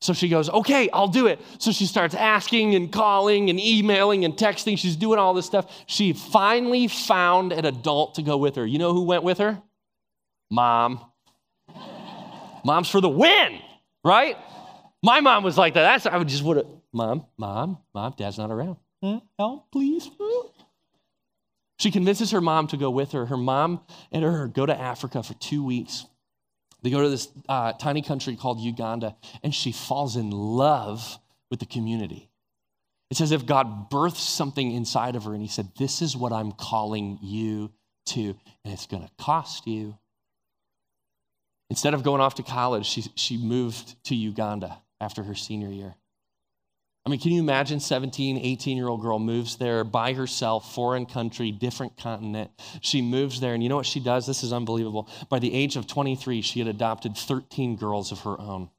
So 0.02 0.12
she 0.12 0.28
goes, 0.28 0.50
okay, 0.50 0.90
I'll 0.90 1.08
do 1.08 1.28
it. 1.28 1.40
So 1.58 1.70
she 1.70 1.86
starts 1.86 2.14
asking 2.16 2.74
and 2.74 2.92
calling 2.92 3.50
and 3.50 3.60
emailing 3.60 4.24
and 4.24 4.34
texting. 4.34 4.76
She's 4.76 4.96
doing 4.96 5.18
all 5.18 5.32
this 5.32 5.46
stuff. 5.46 5.70
She 5.86 6.12
finally 6.12 6.88
found 6.88 7.52
an 7.52 7.64
adult 7.64 8.16
to 8.16 8.22
go 8.22 8.36
with 8.36 8.56
her. 8.56 8.66
You 8.66 8.78
know 8.78 8.92
who 8.92 9.04
went 9.04 9.22
with 9.22 9.38
her? 9.38 9.62
Mom. 10.50 11.00
Mom's 12.64 12.88
for 12.88 13.00
the 13.00 13.08
win, 13.08 13.60
right? 14.04 14.36
My 15.04 15.20
mom 15.20 15.44
was 15.44 15.56
like 15.56 15.74
that. 15.74 15.82
That's 15.82 16.06
I 16.06 16.16
would 16.16 16.28
just 16.28 16.42
would 16.42 16.58
have, 16.58 16.66
mom, 16.92 17.26
mom, 17.36 17.78
mom, 17.94 18.14
dad's 18.16 18.38
not 18.38 18.50
around. 18.50 18.76
Help, 19.38 19.70
please. 19.72 20.10
She 21.82 21.90
convinces 21.90 22.30
her 22.30 22.40
mom 22.40 22.68
to 22.68 22.76
go 22.76 22.90
with 22.90 23.10
her. 23.10 23.26
Her 23.26 23.36
mom 23.36 23.80
and 24.12 24.22
her 24.22 24.46
go 24.46 24.64
to 24.64 24.80
Africa 24.80 25.20
for 25.20 25.34
two 25.34 25.64
weeks. 25.64 26.06
They 26.80 26.90
go 26.90 27.02
to 27.02 27.08
this 27.08 27.26
uh, 27.48 27.72
tiny 27.72 28.02
country 28.02 28.36
called 28.36 28.60
Uganda, 28.60 29.16
and 29.42 29.52
she 29.52 29.72
falls 29.72 30.14
in 30.14 30.30
love 30.30 31.18
with 31.50 31.58
the 31.58 31.66
community. 31.66 32.30
It's 33.10 33.20
as 33.20 33.32
if 33.32 33.46
God 33.46 33.90
birthed 33.90 34.14
something 34.14 34.70
inside 34.70 35.16
of 35.16 35.24
her, 35.24 35.32
and 35.32 35.42
He 35.42 35.48
said, 35.48 35.70
This 35.76 36.02
is 36.02 36.16
what 36.16 36.32
I'm 36.32 36.52
calling 36.52 37.18
you 37.20 37.72
to, 38.06 38.36
and 38.64 38.72
it's 38.72 38.86
going 38.86 39.02
to 39.02 39.10
cost 39.18 39.66
you. 39.66 39.98
Instead 41.68 41.94
of 41.94 42.04
going 42.04 42.20
off 42.20 42.36
to 42.36 42.44
college, 42.44 42.86
she, 42.86 43.06
she 43.16 43.36
moved 43.36 43.96
to 44.04 44.14
Uganda 44.14 44.78
after 45.00 45.24
her 45.24 45.34
senior 45.34 45.70
year. 45.70 45.96
I 47.04 47.10
mean, 47.10 47.18
can 47.18 47.32
you 47.32 47.40
imagine 47.40 47.80
17, 47.80 48.38
18 48.38 48.76
year 48.76 48.86
old 48.86 49.02
girl 49.02 49.18
moves 49.18 49.56
there 49.56 49.82
by 49.82 50.12
herself, 50.12 50.72
foreign 50.72 51.04
country, 51.04 51.50
different 51.50 51.96
continent. 51.96 52.52
She 52.80 53.02
moves 53.02 53.40
there, 53.40 53.54
and 53.54 53.62
you 53.62 53.68
know 53.68 53.76
what 53.76 53.86
she 53.86 53.98
does? 53.98 54.24
This 54.24 54.44
is 54.44 54.52
unbelievable. 54.52 55.08
By 55.28 55.40
the 55.40 55.52
age 55.52 55.74
of 55.76 55.88
23, 55.88 56.42
she 56.42 56.60
had 56.60 56.68
adopted 56.68 57.16
13 57.16 57.76
girls 57.76 58.12
of 58.12 58.20
her 58.20 58.40
own. 58.40 58.70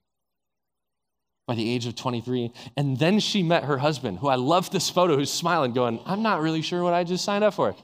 By 1.47 1.55
the 1.55 1.69
age 1.69 1.85
of 1.85 1.95
23. 1.95 2.53
And 2.77 2.97
then 2.97 3.19
she 3.19 3.43
met 3.43 3.65
her 3.65 3.77
husband, 3.77 4.19
who 4.19 4.29
I 4.29 4.35
love 4.35 4.71
this 4.71 4.89
photo, 4.89 5.17
who's 5.17 5.31
smiling, 5.31 5.73
going, 5.73 5.99
I'm 6.05 6.23
not 6.23 6.41
really 6.41 6.61
sure 6.61 6.81
what 6.81 6.93
I 6.93 7.03
just 7.03 7.25
signed 7.25 7.43
up 7.43 7.55
for. 7.55 7.75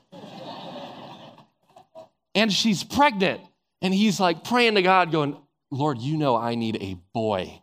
and 2.33 2.51
she's 2.51 2.81
pregnant. 2.81 3.41
And 3.81 3.93
he's 3.93 4.21
like 4.21 4.45
praying 4.45 4.75
to 4.75 4.81
God, 4.81 5.11
going, 5.11 5.35
Lord, 5.69 5.97
you 5.97 6.15
know 6.15 6.37
I 6.37 6.55
need 6.55 6.77
a 6.81 6.97
boy. 7.13 7.61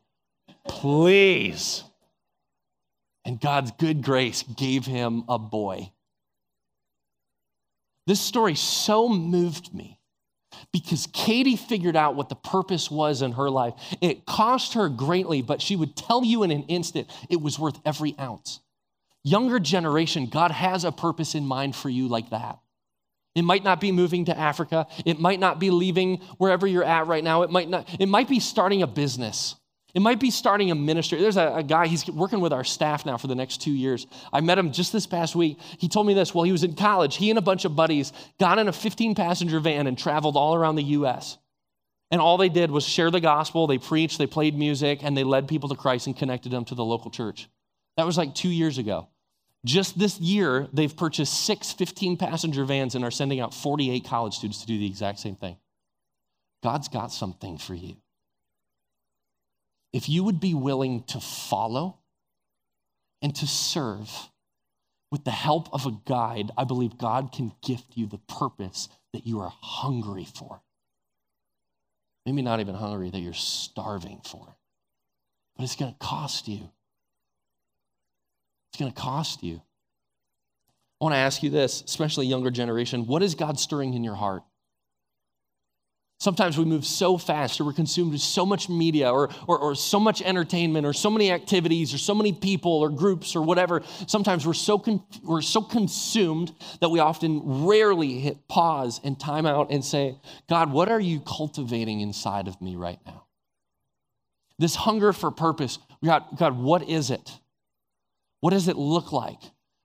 Please. 0.69 1.83
And 3.27 3.41
God's 3.41 3.73
good 3.73 4.03
grace 4.03 4.45
gave 4.45 4.87
him 4.87 5.25
a 5.29 5.37
boy. 5.37 5.91
This 8.07 8.21
story 8.21 8.55
so 8.55 9.09
moved 9.09 9.75
me 9.75 9.99
because 10.73 11.09
Katie 11.13 11.57
figured 11.57 11.97
out 11.97 12.15
what 12.15 12.29
the 12.29 12.37
purpose 12.37 12.89
was 12.89 13.23
in 13.23 13.33
her 13.33 13.51
life. 13.51 13.75
It 14.01 14.27
cost 14.27 14.75
her 14.75 14.89
greatly, 14.89 15.43
but 15.43 15.61
she 15.61 15.75
would 15.75 15.97
tell 15.97 16.25
you 16.25 16.45
in 16.45 16.53
an 16.53 16.63
instant 16.69 17.11
it 17.29 17.41
was 17.41 17.59
worth 17.59 17.81
every 17.85 18.15
ounce. 18.21 18.61
Younger 19.25 19.59
generation, 19.59 20.27
God 20.27 20.53
has 20.53 20.85
a 20.85 20.93
purpose 20.93 21.35
in 21.35 21.45
mind 21.45 21.75
for 21.75 21.89
you 21.91 22.07
like 22.07 22.31
that. 22.31 22.61
It 23.35 23.43
might 23.43 23.65
not 23.65 23.81
be 23.81 23.91
moving 23.91 24.27
to 24.27 24.39
Africa. 24.39 24.87
It 25.05 25.19
might 25.19 25.41
not 25.41 25.59
be 25.59 25.71
leaving 25.71 26.19
wherever 26.39 26.65
you're 26.65 26.85
at 26.85 27.09
right 27.09 27.25
now. 27.25 27.43
It 27.43 27.51
might 27.51 27.69
not, 27.69 27.89
it 27.99 28.07
might 28.07 28.29
be 28.29 28.39
starting 28.39 28.83
a 28.83 28.87
business. 28.87 29.57
It 29.97 30.03
might 30.03 30.21
be 30.21 30.31
starting 30.31 30.71
a 30.71 30.75
ministry. 30.75 31.19
There's 31.19 31.39
a, 31.39 31.55
a, 31.55 31.63
guy, 31.63 31.87
he's 31.87 32.07
working 32.07 32.41
with 32.41 32.53
our 32.53 32.65
staff 32.65 33.07
now 33.07 33.17
for 33.17 33.29
the 33.29 33.35
next 33.35 33.63
two 33.63 33.73
years. 33.73 34.07
I 34.31 34.43
met 34.43 34.59
him 34.59 34.71
just 34.71 34.93
this 34.93 35.07
past 35.07 35.35
week. 35.35 35.59
He 35.79 35.89
told 35.89 36.07
me 36.07 36.13
this 36.13 36.35
while 36.35 36.45
he 36.45 36.53
was 36.53 36.65
in 36.65 36.75
college. 36.75 37.17
He 37.17 37.31
and 37.31 37.39
a 37.39 37.43
bunch 37.43 37.65
of 37.65 37.75
buddies 37.75 38.13
got 38.39 38.59
in 38.59 38.69
a 38.69 38.75
15 38.75 39.15
passenger 39.15 39.59
van 39.59 39.87
and 39.87 39.97
traveled 39.97 40.37
all 40.37 40.55
around 40.55 40.77
the 40.77 40.83
U.S. 40.83 41.39
And 42.11 42.21
all 42.21 42.37
they 42.37 42.51
did 42.51 42.71
was 42.71 42.85
share 42.87 43.11
the 43.11 43.23
gospel, 43.23 43.67
they 43.67 43.79
preached, 43.79 44.19
they 44.19 44.27
played 44.27 44.55
music, 44.55 45.03
and 45.03 45.17
they 45.17 45.25
led 45.25 45.49
people 45.49 45.71
to 45.71 45.75
Christ 45.75 46.07
and 46.09 46.15
connected 46.15 46.53
them 46.53 46.67
to 46.67 46.75
the 46.75 46.85
local 46.85 47.11
church. 47.11 47.49
That 47.97 48.05
was 48.05 48.19
like 48.19 48.35
two 48.35 48.51
years 48.51 48.77
ago. 48.77 49.09
Just 49.65 49.99
this 49.99 50.21
year, 50.21 50.69
they've 50.75 50.95
purchased 50.95 51.47
six 51.47 51.73
15 51.73 52.19
passenger 52.19 52.67
vans 52.67 52.97
and 52.97 53.03
are 53.03 53.11
sending 53.11 53.41
out 53.41 53.55
48 53.55 54.05
college 54.05 54.35
students 54.35 54.61
to 54.61 54.67
do 54.67 54.77
the 54.77 54.87
exact 54.87 55.21
same 55.21 55.37
thing. 55.37 55.57
God's 56.63 56.89
got 56.89 57.13
something 57.13 57.57
for 57.57 57.73
you 57.73 57.97
if 59.93 60.09
you 60.09 60.25
would 60.25 60.41
be 60.41 60.55
willing 60.55 61.03
to 61.05 61.21
follow 61.21 61.99
and 63.23 63.35
to 63.37 63.47
serve 63.47 64.31
with 65.11 65.25
the 65.25 65.31
help 65.31 65.73
of 65.73 65.87
a 65.87 65.97
guide, 66.05 66.51
I 66.57 66.65
believe 66.65 66.99
God 66.99 67.33
can 67.33 67.53
gift 67.63 67.97
you 67.97 68.07
the 68.07 68.19
purpose 68.19 68.89
that 69.13 69.27
you 69.27 69.41
are 69.41 69.53
hungry 69.61 70.27
for. 70.27 70.61
Maybe 72.27 72.43
not 72.43 72.61
even 72.61 72.75
hungry, 72.75 73.11
that 73.11 73.21
you're 73.21 73.33
starving 73.33 74.21
for. 74.25 74.57
But 75.57 75.65
it's 75.65 75.77
going 75.77 75.93
to 75.93 75.99
cost 75.99 76.49
you. 76.49 76.69
It's 78.69 78.81
going 78.81 78.93
to 78.93 79.01
cost 79.01 79.43
you. 79.43 79.63
I 81.01 81.05
want 81.05 81.15
to 81.15 81.19
ask 81.19 81.43
you 81.43 81.51
this, 81.51 81.83
especially 81.83 82.27
younger 82.27 82.51
generation 82.51 83.07
what 83.07 83.23
is 83.23 83.35
God 83.35 83.61
stirring 83.61 83.95
in 83.95 84.03
your 84.03 84.15
heart? 84.15 84.43
Sometimes 86.19 86.57
we 86.57 86.65
move 86.65 86.87
so 86.87 87.19
fast 87.19 87.61
or 87.61 87.65
we're 87.65 87.75
consumed 87.75 88.13
with 88.13 88.23
so 88.23 88.47
much 88.47 88.71
media 88.71 89.11
or, 89.11 89.29
or, 89.47 89.59
or, 89.59 89.75
so 89.75 90.01
much 90.01 90.23
entertainment 90.23 90.87
or 90.87 90.95
so 90.95 91.11
many 91.11 91.31
activities 91.31 91.93
or 91.93 91.99
so 91.99 92.15
many 92.15 92.33
people 92.33 92.73
or 92.73 92.89
groups 92.89 93.37
or 93.37 93.43
whatever. 93.43 93.83
Sometimes 94.07 94.47
we're 94.47 94.55
so, 94.55 94.79
con- 94.79 95.05
we're 95.23 95.43
so 95.43 95.61
consumed 95.61 96.55
that 96.81 96.89
we 96.89 97.01
often 97.01 97.67
rarely 97.67 98.19
hit 98.19 98.49
pause 98.49 98.99
and 99.05 99.21
time 99.21 99.45
out 99.45 99.71
and 99.71 99.85
say, 99.85 100.17
God, 100.49 100.73
what 100.73 100.89
are 100.89 101.01
you 101.01 101.21
cultivating 101.21 102.01
inside 102.01 102.49
of 102.49 102.63
me 102.63 102.77
right 102.77 102.99
now? 103.05 103.27
This 104.59 104.75
hunger 104.75 105.13
for 105.13 105.31
purpose, 105.31 105.79
God, 106.03 106.25
God, 106.39 106.59
what 106.59 106.89
is 106.89 107.11
it? 107.11 107.31
What 108.41 108.51
does 108.51 108.69
it 108.69 108.77
look 108.77 109.13
like? 109.13 109.41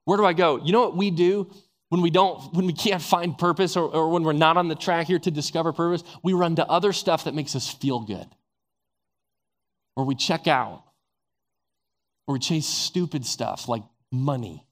Where 0.06 0.18
do 0.18 0.26
I 0.26 0.32
go? 0.32 0.58
You 0.64 0.72
know 0.72 0.82
what 0.82 0.96
we 0.96 1.12
do? 1.12 1.52
When 1.92 2.02
we 2.02 2.10
don't 2.10 2.54
when 2.54 2.66
we 2.66 2.72
can't 2.72 3.02
find 3.02 3.38
purpose 3.38 3.76
or, 3.76 3.84
or 3.84 4.08
when 4.08 4.24
we're 4.24 4.32
not 4.32 4.56
on 4.56 4.70
the 4.70 4.76
track 4.76 5.08
here 5.08 5.20
to 5.20 5.30
discover 5.30 5.74
purpose 5.74 6.06
we 6.24 6.32
run 6.32 6.56
to 6.56 6.66
other 6.68 6.94
stuff 6.94 7.26
that 7.26 7.36
makes 7.36 7.54
us 7.54 7.70
feel 7.70 8.00
good. 8.00 8.26
Or 9.98 10.06
we 10.06 10.16
check 10.16 10.48
out. 10.48 10.84
Or 12.28 12.36
we 12.36 12.40
chase 12.40 12.66
stupid 12.66 13.26
stuff 13.26 13.68
like 13.68 13.84
money. 14.10 14.66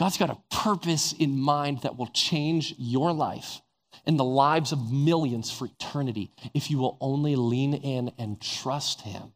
God's 0.00 0.18
got 0.18 0.30
a 0.30 0.38
purpose 0.50 1.12
in 1.12 1.38
mind 1.38 1.82
that 1.82 1.96
will 1.96 2.08
change 2.08 2.74
your 2.76 3.12
life 3.12 3.60
and 4.04 4.18
the 4.18 4.24
lives 4.24 4.72
of 4.72 4.90
millions 4.90 5.52
for 5.52 5.66
eternity 5.66 6.32
if 6.54 6.72
you 6.72 6.78
will 6.78 6.98
only 7.00 7.36
lean 7.36 7.72
in 7.72 8.10
and 8.18 8.40
trust 8.40 9.02
him. 9.02 9.32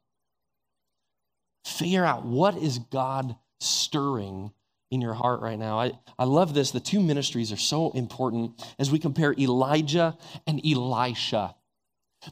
Figure 1.65 2.05
out 2.05 2.25
what 2.25 2.57
is 2.57 2.81
god 2.81 3.37
stirring 3.61 4.51
in 4.91 5.01
your 5.01 5.15
heart 5.15 5.41
right 5.41 5.59
now. 5.59 5.79
I, 5.79 5.93
I 6.19 6.25
love 6.25 6.55
this. 6.55 6.71
The 6.71 6.81
two 6.81 7.01
ministries 7.01 7.53
are 7.53 7.57
so 7.57 7.91
important 7.93 8.63
as 8.79 8.91
we 8.91 8.99
compare 8.99 9.35
Elijah 9.39 10.17
and 10.47 10.61
Elisha. 10.65 11.55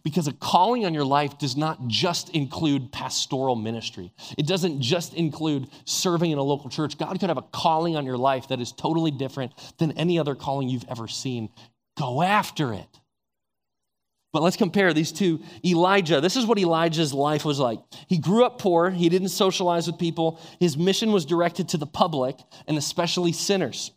Because 0.02 0.26
a 0.26 0.32
calling 0.32 0.84
on 0.84 0.94
your 0.94 1.04
life 1.04 1.38
does 1.38 1.56
not 1.56 1.86
just 1.86 2.30
include 2.30 2.90
pastoral 2.90 3.54
ministry. 3.54 4.12
It 4.36 4.46
doesn't 4.46 4.80
just 4.80 5.14
include 5.14 5.68
serving 5.84 6.32
in 6.32 6.38
a 6.38 6.42
local 6.42 6.68
church. 6.70 6.98
God 6.98 7.20
could 7.20 7.28
have 7.28 7.38
a 7.38 7.42
calling 7.42 7.96
on 7.96 8.04
your 8.04 8.18
life 8.18 8.48
that 8.48 8.60
is 8.60 8.72
totally 8.72 9.12
different 9.12 9.52
than 9.78 9.92
any 9.92 10.18
other 10.18 10.34
calling 10.34 10.68
you've 10.68 10.86
ever 10.88 11.06
seen. 11.06 11.50
Go 11.96 12.20
after 12.20 12.72
it. 12.72 12.88
But 14.36 14.42
let's 14.42 14.58
compare 14.58 14.92
these 14.92 15.12
two. 15.12 15.40
Elijah, 15.64 16.20
this 16.20 16.36
is 16.36 16.44
what 16.44 16.58
Elijah's 16.58 17.14
life 17.14 17.42
was 17.42 17.58
like. 17.58 17.80
He 18.06 18.18
grew 18.18 18.44
up 18.44 18.58
poor, 18.58 18.90
he 18.90 19.08
didn't 19.08 19.30
socialize 19.30 19.86
with 19.86 19.98
people. 19.98 20.38
His 20.60 20.76
mission 20.76 21.10
was 21.10 21.24
directed 21.24 21.70
to 21.70 21.78
the 21.78 21.86
public 21.86 22.36
and 22.68 22.76
especially 22.76 23.32
sinners. 23.32 23.92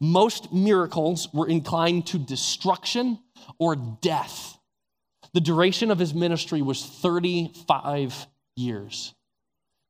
Most 0.00 0.52
miracles 0.52 1.32
were 1.32 1.48
inclined 1.48 2.08
to 2.08 2.18
destruction 2.18 3.20
or 3.60 3.76
death. 3.76 4.58
The 5.34 5.40
duration 5.40 5.92
of 5.92 6.00
his 6.00 6.12
ministry 6.12 6.62
was 6.62 6.84
35 6.84 8.26
years. 8.56 9.14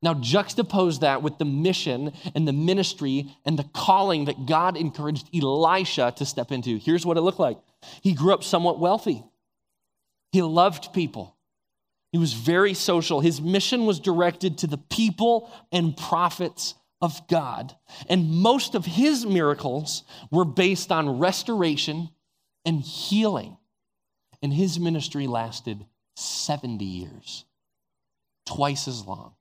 Now, 0.02 0.12
juxtapose 0.12 1.00
that 1.00 1.22
with 1.22 1.38
the 1.38 1.46
mission 1.46 2.12
and 2.34 2.46
the 2.46 2.52
ministry 2.52 3.34
and 3.46 3.58
the 3.58 3.64
calling 3.72 4.26
that 4.26 4.44
God 4.44 4.76
encouraged 4.76 5.30
Elisha 5.34 6.12
to 6.18 6.26
step 6.26 6.52
into. 6.52 6.76
Here's 6.76 7.06
what 7.06 7.16
it 7.16 7.22
looked 7.22 7.40
like 7.40 7.56
he 8.02 8.12
grew 8.12 8.34
up 8.34 8.44
somewhat 8.44 8.78
wealthy. 8.78 9.24
He 10.36 10.42
loved 10.42 10.92
people. 10.92 11.34
He 12.12 12.18
was 12.18 12.34
very 12.34 12.74
social. 12.74 13.20
His 13.20 13.40
mission 13.40 13.86
was 13.86 13.98
directed 13.98 14.58
to 14.58 14.66
the 14.66 14.76
people 14.76 15.50
and 15.72 15.96
prophets 15.96 16.74
of 17.00 17.26
God. 17.26 17.74
And 18.06 18.28
most 18.28 18.74
of 18.74 18.84
his 18.84 19.24
miracles 19.24 20.04
were 20.30 20.44
based 20.44 20.92
on 20.92 21.18
restoration 21.18 22.10
and 22.66 22.82
healing. 22.82 23.56
And 24.42 24.52
his 24.52 24.78
ministry 24.78 25.26
lasted 25.26 25.86
70 26.16 26.84
years, 26.84 27.46
twice 28.44 28.86
as 28.88 29.06
long. 29.06 29.36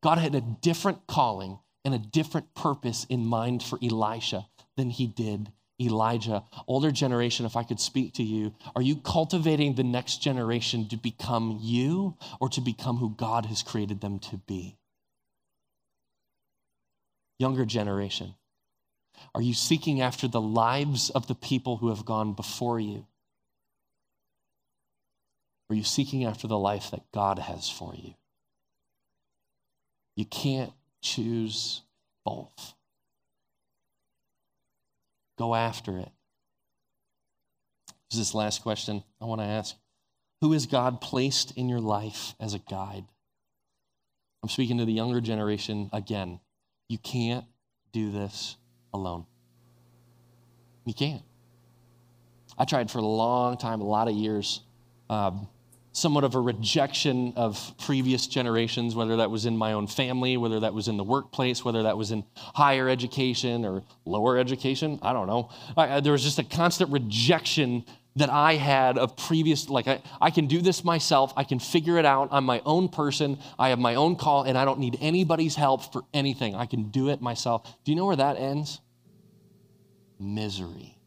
God 0.00 0.18
had 0.18 0.36
a 0.36 0.40
different 0.40 1.08
calling 1.08 1.58
and 1.84 1.92
a 1.92 1.98
different 1.98 2.54
purpose 2.54 3.04
in 3.08 3.26
mind 3.26 3.64
for 3.64 3.80
Elisha 3.82 4.46
than 4.76 4.90
he 4.90 5.08
did 5.08 5.50
Elijah. 5.86 6.44
Older 6.66 6.90
generation, 6.90 7.46
if 7.46 7.56
I 7.56 7.62
could 7.62 7.80
speak 7.80 8.14
to 8.14 8.22
you, 8.22 8.54
are 8.74 8.82
you 8.82 8.96
cultivating 8.96 9.74
the 9.74 9.84
next 9.84 10.22
generation 10.22 10.88
to 10.88 10.96
become 10.96 11.58
you 11.60 12.16
or 12.40 12.48
to 12.50 12.60
become 12.60 12.96
who 12.96 13.14
God 13.16 13.46
has 13.46 13.62
created 13.62 14.00
them 14.00 14.18
to 14.20 14.36
be? 14.36 14.76
Younger 17.38 17.64
generation, 17.64 18.34
are 19.34 19.42
you 19.42 19.54
seeking 19.54 20.00
after 20.00 20.28
the 20.28 20.40
lives 20.40 21.10
of 21.10 21.26
the 21.26 21.34
people 21.34 21.78
who 21.78 21.88
have 21.88 22.04
gone 22.04 22.34
before 22.34 22.78
you? 22.78 23.06
Are 25.70 25.74
you 25.74 25.84
seeking 25.84 26.24
after 26.24 26.46
the 26.46 26.58
life 26.58 26.90
that 26.90 27.10
God 27.12 27.38
has 27.38 27.68
for 27.68 27.94
you? 27.94 28.14
You 30.16 30.26
can't 30.26 30.72
choose 31.00 31.82
both. 32.24 32.74
Go 35.38 35.54
after 35.54 35.98
it. 35.98 36.10
this 38.12 38.34
last 38.34 38.62
question 38.62 39.02
I 39.20 39.24
want 39.24 39.40
to 39.40 39.46
ask? 39.46 39.74
Who 40.42 40.52
has 40.52 40.66
God 40.66 41.00
placed 41.00 41.56
in 41.56 41.68
your 41.68 41.80
life 41.80 42.34
as 42.40 42.54
a 42.54 42.58
guide? 42.58 43.04
I'm 44.42 44.48
speaking 44.48 44.78
to 44.78 44.84
the 44.84 44.92
younger 44.92 45.20
generation 45.20 45.88
again. 45.92 46.40
You 46.88 46.98
can't 46.98 47.44
do 47.92 48.10
this 48.10 48.56
alone. 48.92 49.26
You 50.84 50.94
can't. 50.94 51.22
I 52.58 52.64
tried 52.64 52.90
for 52.90 52.98
a 52.98 53.02
long 53.02 53.56
time, 53.56 53.80
a 53.80 53.84
lot 53.84 54.08
of 54.08 54.14
years. 54.14 54.60
Um, 55.08 55.48
somewhat 55.92 56.24
of 56.24 56.34
a 56.34 56.40
rejection 56.40 57.34
of 57.36 57.74
previous 57.78 58.26
generations, 58.26 58.94
whether 58.94 59.16
that 59.16 59.30
was 59.30 59.44
in 59.44 59.56
my 59.56 59.74
own 59.74 59.86
family, 59.86 60.36
whether 60.38 60.60
that 60.60 60.72
was 60.72 60.88
in 60.88 60.96
the 60.96 61.04
workplace, 61.04 61.64
whether 61.64 61.82
that 61.82 61.96
was 61.96 62.10
in 62.10 62.24
higher 62.36 62.88
education 62.88 63.64
or 63.64 63.82
lower 64.06 64.38
education. 64.38 64.98
I 65.02 65.12
don't 65.12 65.26
know. 65.26 65.50
I, 65.76 66.00
there 66.00 66.12
was 66.12 66.22
just 66.22 66.38
a 66.38 66.44
constant 66.44 66.90
rejection 66.90 67.84
that 68.16 68.30
I 68.30 68.54
had 68.54 68.98
of 68.98 69.16
previous, 69.16 69.68
like, 69.68 69.86
I, 69.86 70.02
I 70.20 70.30
can 70.30 70.46
do 70.46 70.60
this 70.60 70.84
myself. 70.84 71.32
I 71.36 71.44
can 71.44 71.58
figure 71.58 71.98
it 71.98 72.04
out. 72.04 72.28
I'm 72.30 72.44
my 72.44 72.60
own 72.64 72.88
person. 72.88 73.38
I 73.58 73.68
have 73.70 73.78
my 73.78 73.94
own 73.94 74.16
call, 74.16 74.44
and 74.44 74.56
I 74.56 74.64
don't 74.64 74.78
need 74.78 74.98
anybody's 75.00 75.54
help 75.54 75.92
for 75.92 76.02
anything. 76.12 76.54
I 76.54 76.66
can 76.66 76.90
do 76.90 77.08
it 77.08 77.22
myself. 77.22 77.62
Do 77.84 77.92
you 77.92 77.96
know 77.96 78.06
where 78.06 78.16
that 78.16 78.36
ends? 78.36 78.80
Misery, 80.18 80.98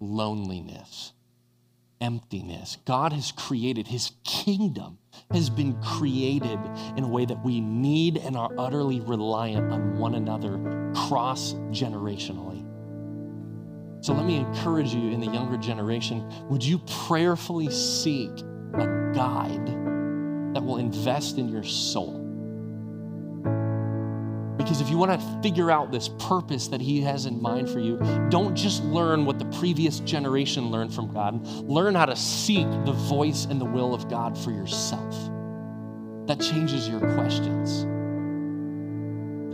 loneliness 0.00 1.12
emptiness. 2.00 2.78
God 2.84 3.12
has 3.12 3.32
created, 3.32 3.86
His 3.86 4.12
kingdom 4.24 4.98
has 5.30 5.50
been 5.50 5.80
created 5.82 6.58
in 6.96 7.04
a 7.04 7.08
way 7.08 7.24
that 7.24 7.44
we 7.44 7.60
need 7.60 8.16
and 8.16 8.36
are 8.36 8.50
utterly 8.58 9.00
reliant 9.00 9.72
on 9.72 9.98
one 9.98 10.14
another 10.14 10.92
cross 10.94 11.54
generationally. 11.70 12.64
So 14.04 14.12
let 14.12 14.24
me 14.26 14.36
encourage 14.36 14.94
you 14.94 15.10
in 15.10 15.20
the 15.20 15.26
younger 15.26 15.56
generation 15.56 16.24
would 16.48 16.64
you 16.64 16.78
prayerfully 17.06 17.70
seek 17.70 18.30
a 18.74 19.12
guide 19.14 19.66
that 20.54 20.62
will 20.62 20.76
invest 20.78 21.38
in 21.38 21.48
your 21.48 21.64
soul? 21.64 22.25
Because 24.66 24.80
if 24.80 24.90
you 24.90 24.98
want 24.98 25.12
to 25.12 25.42
figure 25.44 25.70
out 25.70 25.92
this 25.92 26.08
purpose 26.18 26.66
that 26.66 26.80
He 26.80 27.00
has 27.02 27.24
in 27.24 27.40
mind 27.40 27.70
for 27.70 27.78
you, 27.78 27.98
don't 28.30 28.56
just 28.56 28.82
learn 28.82 29.24
what 29.24 29.38
the 29.38 29.44
previous 29.60 30.00
generation 30.00 30.72
learned 30.72 30.92
from 30.92 31.14
God. 31.14 31.46
Learn 31.68 31.94
how 31.94 32.04
to 32.04 32.16
seek 32.16 32.68
the 32.84 32.90
voice 32.90 33.44
and 33.44 33.60
the 33.60 33.64
will 33.64 33.94
of 33.94 34.08
God 34.10 34.36
for 34.36 34.50
yourself. 34.50 35.14
That 36.26 36.40
changes 36.40 36.88
your 36.88 36.98
questions, 37.14 37.84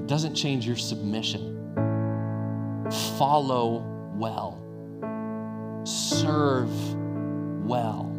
it 0.01 0.07
doesn't 0.07 0.35
change 0.35 0.67
your 0.67 0.77
submission. 0.77 1.59
Follow 3.19 3.85
well, 4.17 4.63
serve 5.85 6.71
well. 7.67 8.12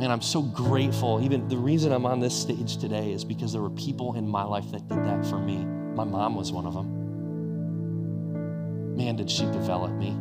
Man, 0.00 0.10
I'm 0.10 0.22
so 0.22 0.40
grateful. 0.40 1.22
Even 1.22 1.46
the 1.46 1.58
reason 1.58 1.92
I'm 1.92 2.06
on 2.06 2.20
this 2.20 2.34
stage 2.34 2.78
today 2.78 3.12
is 3.12 3.22
because 3.22 3.52
there 3.52 3.60
were 3.60 3.68
people 3.68 4.14
in 4.16 4.26
my 4.26 4.42
life 4.42 4.70
that 4.72 4.88
did 4.88 5.04
that 5.04 5.26
for 5.26 5.36
me. 5.38 5.58
My 5.94 6.04
mom 6.04 6.36
was 6.36 6.52
one 6.52 6.64
of 6.64 6.72
them. 6.72 6.86
Man, 8.96 9.16
did 9.16 9.30
she 9.30 9.44
develop 9.44 9.90
me. 9.92 10.16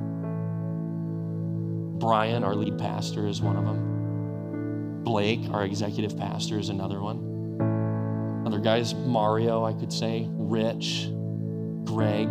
Brian, 1.98 2.44
our 2.44 2.56
lead 2.56 2.78
pastor, 2.78 3.26
is 3.26 3.42
one 3.42 3.56
of 3.56 3.64
them. 3.64 5.02
Blake, 5.06 5.50
our 5.52 5.64
executive 5.64 6.18
pastor, 6.18 6.60
is 6.60 6.68
another 6.68 7.00
one. 7.00 8.44
Other 8.46 8.60
guys, 8.60 8.94
Mario, 8.94 9.64
I 9.64 9.72
could 9.72 9.94
say, 9.94 10.28
Rich, 10.32 11.08
Greg, 11.86 12.28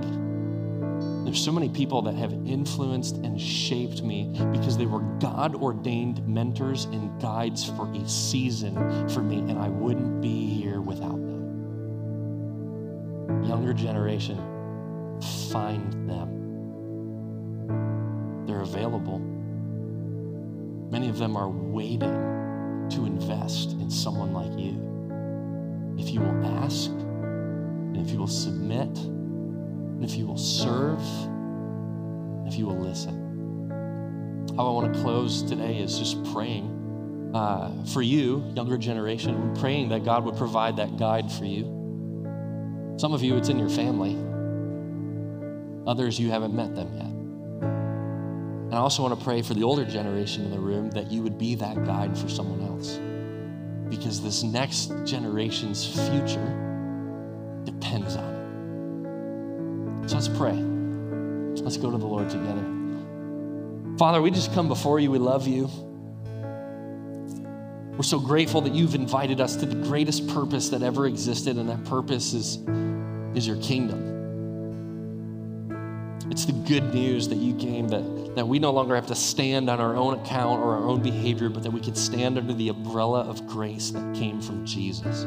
there's 1.25 1.43
so 1.45 1.53
many 1.53 1.69
people 1.69 2.03
that 2.03 2.15
have 2.15 2.33
influenced 2.33 3.17
and 3.17 3.41
shaped 3.41 4.03
me 4.03 4.33
because 4.53 4.77
they 4.77 4.87
were 4.87 5.01
God 5.21 5.55
ordained 5.55 6.27
mentors 6.27 6.87
and 6.87 7.21
guides 7.21 7.65
for 7.65 7.91
a 7.93 8.09
season 8.09 8.75
for 9.09 9.23
me, 9.23 9.39
and 9.39 9.59
I 9.59 9.69
wouldn't 9.69 10.21
be 10.21 10.47
here 10.47 10.81
without 10.81 11.17
them. 11.17 11.39
Younger 13.45 13.73
generation, 13.73 14.39
find 15.51 16.09
them. 16.09 16.35
They're 18.47 18.63
available. 18.63 19.19
Many 20.91 21.09
of 21.11 21.19
them 21.19 21.37
are 21.37 21.51
waiting 21.51 22.89
to 22.91 23.05
invest 23.05 23.73
in 23.73 23.91
someone 23.91 24.33
like 24.33 24.59
you. 24.59 24.81
If 25.99 26.11
you 26.15 26.21
will 26.21 26.47
ask, 26.63 26.91
and 26.91 27.97
if 27.99 28.11
you 28.11 28.19
will 28.19 28.27
submit, 28.27 28.99
if 30.03 30.15
you 30.17 30.27
will 30.27 30.39
serve, 30.39 31.01
if 32.47 32.57
you 32.59 32.67
will 32.67 32.79
listen. 32.79 33.27
How 34.57 34.67
I 34.67 34.71
want 34.71 34.95
to 34.95 35.01
close 35.01 35.43
today 35.43 35.79
is 35.79 35.99
just 35.99 36.23
praying 36.33 37.31
uh, 37.35 37.85
for 37.85 38.03
you, 38.03 38.45
younger 38.55 38.79
generation, 38.79 39.55
praying 39.57 39.91
that 39.91 40.05
God 40.05 40.25
would 40.25 40.37
provide 40.37 40.77
that 40.77 40.97
guide 40.97 41.31
for 41.31 41.45
you. 41.45 41.65
Some 42.99 43.13
of 43.13 43.23
you, 43.23 43.37
it's 43.37 43.49
in 43.49 43.59
your 43.59 43.69
family. 43.69 44.17
Others, 45.87 46.19
you 46.19 46.31
haven't 46.31 46.55
met 46.55 46.75
them 46.75 46.93
yet. 46.95 47.05
And 48.69 48.75
I 48.75 48.79
also 48.79 49.03
want 49.03 49.19
to 49.19 49.25
pray 49.25 49.41
for 49.43 49.55
the 49.55 49.63
older 49.63 49.85
generation 49.85 50.45
in 50.45 50.51
the 50.51 50.59
room 50.59 50.91
that 50.91 51.11
you 51.11 51.23
would 51.23 51.39
be 51.39 51.55
that 51.55 51.85
guide 51.85 52.19
for 52.19 52.29
someone 52.29 52.61
else. 52.63 53.01
Because 53.89 54.21
this 54.21 54.43
next 54.43 54.93
generation's 55.07 55.87
future 55.87 57.63
depends 57.65 58.17
on 58.17 58.35
it. 58.35 58.38
So 60.09 60.15
let's 60.15 60.29
pray. 60.29 60.55
Let's 60.55 61.77
go 61.77 61.91
to 61.91 61.99
the 61.99 62.07
Lord 62.07 62.31
together. 62.31 62.65
Father, 63.99 64.23
we 64.23 64.31
just 64.31 64.55
come 64.55 64.67
before 64.67 64.99
you. 64.99 65.11
We 65.11 65.19
love 65.19 65.47
you. 65.47 65.69
We're 67.95 68.03
so 68.05 68.19
grateful 68.19 68.63
that 68.63 68.73
you've 68.73 68.95
invited 68.95 69.39
us 69.39 69.57
to 69.57 69.67
the 69.67 69.75
greatest 69.75 70.27
purpose 70.29 70.71
that 70.71 70.83
ever 70.83 71.07
existed, 71.07 71.59
and 71.59 71.69
that 71.69 71.85
purpose 71.85 72.33
is, 72.33 72.57
is 73.37 73.47
your 73.47 73.61
kingdom. 73.61 74.09
It's 76.31 76.47
the 76.47 76.53
good 76.53 76.95
news 76.95 77.29
that 77.29 77.37
you 77.37 77.55
came 77.57 77.89
that, 77.89 78.35
that 78.35 78.49
we 78.49 78.59
no 78.59 78.71
longer 78.71 78.95
have 78.95 79.09
to 79.09 79.15
stand 79.15 79.69
on 79.69 79.79
our 79.79 79.95
own 79.95 80.15
account 80.15 80.61
or 80.61 80.75
our 80.77 80.85
own 80.85 81.03
behavior, 81.03 81.51
but 81.51 81.63
that 81.65 81.71
we 81.71 81.81
could 81.81 81.99
stand 81.99 82.39
under 82.39 82.55
the 82.55 82.71
umbrella 82.71 83.29
of 83.29 83.47
grace 83.47 83.91
that 83.91 84.15
came 84.17 84.41
from 84.41 84.65
Jesus. 84.65 85.27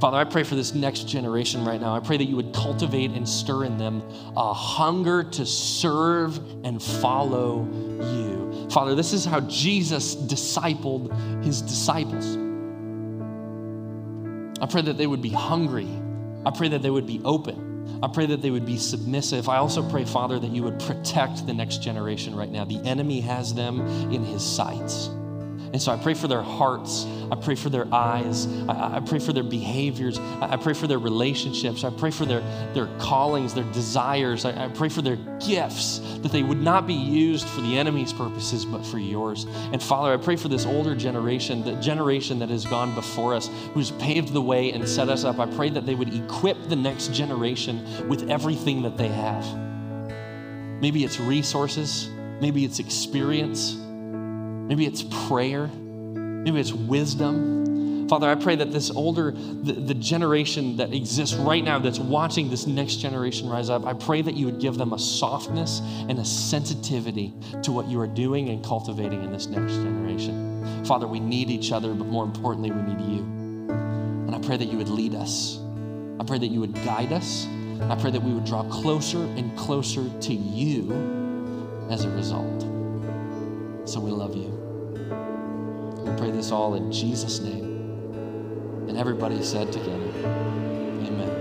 Father, 0.00 0.16
I 0.16 0.24
pray 0.24 0.44
for 0.44 0.54
this 0.54 0.74
next 0.74 1.08
generation 1.08 1.64
right 1.64 1.80
now. 1.80 1.94
I 1.94 2.00
pray 2.00 2.16
that 2.16 2.24
you 2.24 2.36
would 2.36 2.54
cultivate 2.54 3.10
and 3.10 3.28
stir 3.28 3.64
in 3.64 3.78
them 3.78 4.02
a 4.36 4.54
hunger 4.54 5.24
to 5.24 5.44
serve 5.44 6.38
and 6.64 6.80
follow 6.80 7.66
you. 8.00 8.68
Father, 8.70 8.94
this 8.94 9.12
is 9.12 9.24
how 9.24 9.40
Jesus 9.40 10.14
discipled 10.14 11.44
his 11.44 11.62
disciples. 11.62 12.36
I 14.60 14.66
pray 14.66 14.82
that 14.82 14.98
they 14.98 15.06
would 15.06 15.22
be 15.22 15.30
hungry. 15.30 15.88
I 16.46 16.52
pray 16.56 16.68
that 16.68 16.82
they 16.82 16.90
would 16.90 17.06
be 17.06 17.20
open. 17.24 18.00
I 18.02 18.08
pray 18.08 18.26
that 18.26 18.40
they 18.40 18.50
would 18.50 18.66
be 18.66 18.76
submissive. 18.76 19.48
I 19.48 19.56
also 19.56 19.88
pray, 19.88 20.04
Father, 20.04 20.38
that 20.38 20.50
you 20.50 20.62
would 20.62 20.78
protect 20.78 21.44
the 21.46 21.54
next 21.54 21.82
generation 21.82 22.36
right 22.36 22.50
now. 22.50 22.64
The 22.64 22.80
enemy 22.84 23.20
has 23.22 23.52
them 23.52 23.80
in 24.12 24.24
his 24.24 24.44
sights. 24.44 25.10
And 25.72 25.82
so 25.82 25.92
I 25.92 25.98
pray 25.98 26.14
for 26.14 26.28
their 26.28 26.42
hearts. 26.42 27.06
I 27.30 27.36
pray 27.36 27.54
for 27.54 27.68
their 27.68 27.86
eyes. 27.92 28.46
I, 28.68 28.96
I 28.96 29.00
pray 29.00 29.18
for 29.18 29.32
their 29.32 29.42
behaviors. 29.42 30.18
I, 30.18 30.54
I, 30.54 30.56
pray 30.56 30.72
for 30.72 30.86
their 30.86 30.98
relationships. 30.98 31.84
I 31.84 31.90
pray 31.90 32.10
for 32.10 32.24
their, 32.24 32.40
their 32.72 32.86
callings, 32.98 33.52
their 33.52 33.70
desires. 33.72 34.44
I, 34.44 34.64
I 34.64 34.68
pray 34.68 34.88
for 34.88 35.02
their 35.02 35.16
gifts, 35.46 35.98
that 36.22 36.32
they 36.32 36.42
would 36.42 36.60
not 36.60 36.86
be 36.86 36.94
used 36.94 37.46
for 37.48 37.60
the 37.60 37.76
enemy's 37.76 38.12
purposes, 38.12 38.64
but 38.64 38.84
for 38.86 38.98
yours. 38.98 39.46
And 39.72 39.82
Father, 39.82 40.12
I 40.12 40.16
pray 40.16 40.36
for 40.36 40.48
this 40.48 40.64
older 40.64 40.94
generation, 40.94 41.62
the 41.62 41.74
generation 41.74 42.38
that 42.38 42.48
has 42.48 42.64
gone 42.64 42.94
before 42.94 43.34
us, 43.34 43.50
who's 43.74 43.90
paved 43.92 44.32
the 44.32 44.42
way 44.42 44.72
and 44.72 44.88
set 44.88 45.10
us 45.10 45.24
up. 45.24 45.38
I 45.38 45.46
pray 45.46 45.68
that 45.70 45.84
they 45.84 45.94
would 45.94 46.14
equip 46.14 46.56
the 46.68 46.76
next 46.76 47.12
generation 47.12 48.08
with 48.08 48.30
everything 48.30 48.82
that 48.82 48.96
they 48.96 49.08
have. 49.08 49.44
Maybe 50.80 51.04
it's 51.04 51.20
resources, 51.20 52.08
maybe 52.40 52.64
it's 52.64 52.78
experience, 52.78 53.76
maybe 54.68 54.86
it's 54.86 55.02
prayer, 55.26 55.66
maybe 55.66 56.60
it's 56.60 56.72
wisdom. 56.72 58.06
Father, 58.08 58.28
I 58.28 58.36
pray 58.36 58.56
that 58.56 58.72
this 58.72 58.90
older, 58.90 59.32
the, 59.32 59.72
the, 59.72 59.94
generation 59.94 60.78
that 60.78 60.94
exists 60.94 61.36
right 61.36 61.62
now, 61.62 61.78
that's 61.78 61.98
watching 61.98 62.48
this 62.48 62.66
next 62.66 62.96
generation 62.96 63.48
rise 63.50 63.68
up, 63.68 63.84
I 63.84 63.92
pray 63.92 64.22
that 64.22 64.34
you 64.34 64.46
would 64.46 64.60
give 64.60 64.78
them 64.78 64.94
a 64.94 64.98
softness 64.98 65.80
and 66.08 66.18
a 66.18 66.24
sensitivity 66.24 67.34
to 67.62 67.72
what 67.72 67.86
you 67.86 68.00
are 68.00 68.06
doing 68.06 68.48
and 68.48 68.64
cultivating 68.64 69.24
in 69.24 69.30
this 69.30 69.46
next 69.46 69.74
generation. 69.74 70.84
Father, 70.86 71.06
we 71.06 71.20
need 71.20 71.50
each 71.50 71.70
other, 71.70 71.92
but 71.92 72.06
more 72.06 72.24
importantly, 72.24 72.70
we 72.70 72.80
need 72.80 73.00
you. 73.00 73.20
And 73.20 74.34
I 74.34 74.38
pray 74.38 74.56
that 74.56 74.66
you 74.66 74.78
would 74.78 74.88
lead 74.88 75.14
us. 75.14 75.58
I 76.18 76.24
pray 76.24 76.38
that 76.38 76.48
you 76.48 76.60
would 76.60 76.74
guide 76.84 77.12
us. 77.12 77.46
I 77.82 77.94
pray 77.94 78.10
that 78.10 78.22
we 78.22 78.32
would 78.32 78.44
draw 78.44 78.62
closer 78.64 79.18
and 79.18 79.56
closer 79.58 80.08
to 80.20 80.32
you 80.32 81.86
as 81.90 82.04
a 82.04 82.10
result. 82.10 82.62
So 83.84 84.00
we 84.00 84.10
love 84.10 84.34
you. 84.34 84.57
We 86.08 86.16
pray 86.16 86.30
this 86.30 86.52
all 86.52 86.74
in 86.74 86.90
Jesus' 86.90 87.40
name. 87.40 87.64
And 88.88 88.96
everybody 88.96 89.42
said 89.42 89.70
together, 89.70 90.10
Amen. 91.04 91.37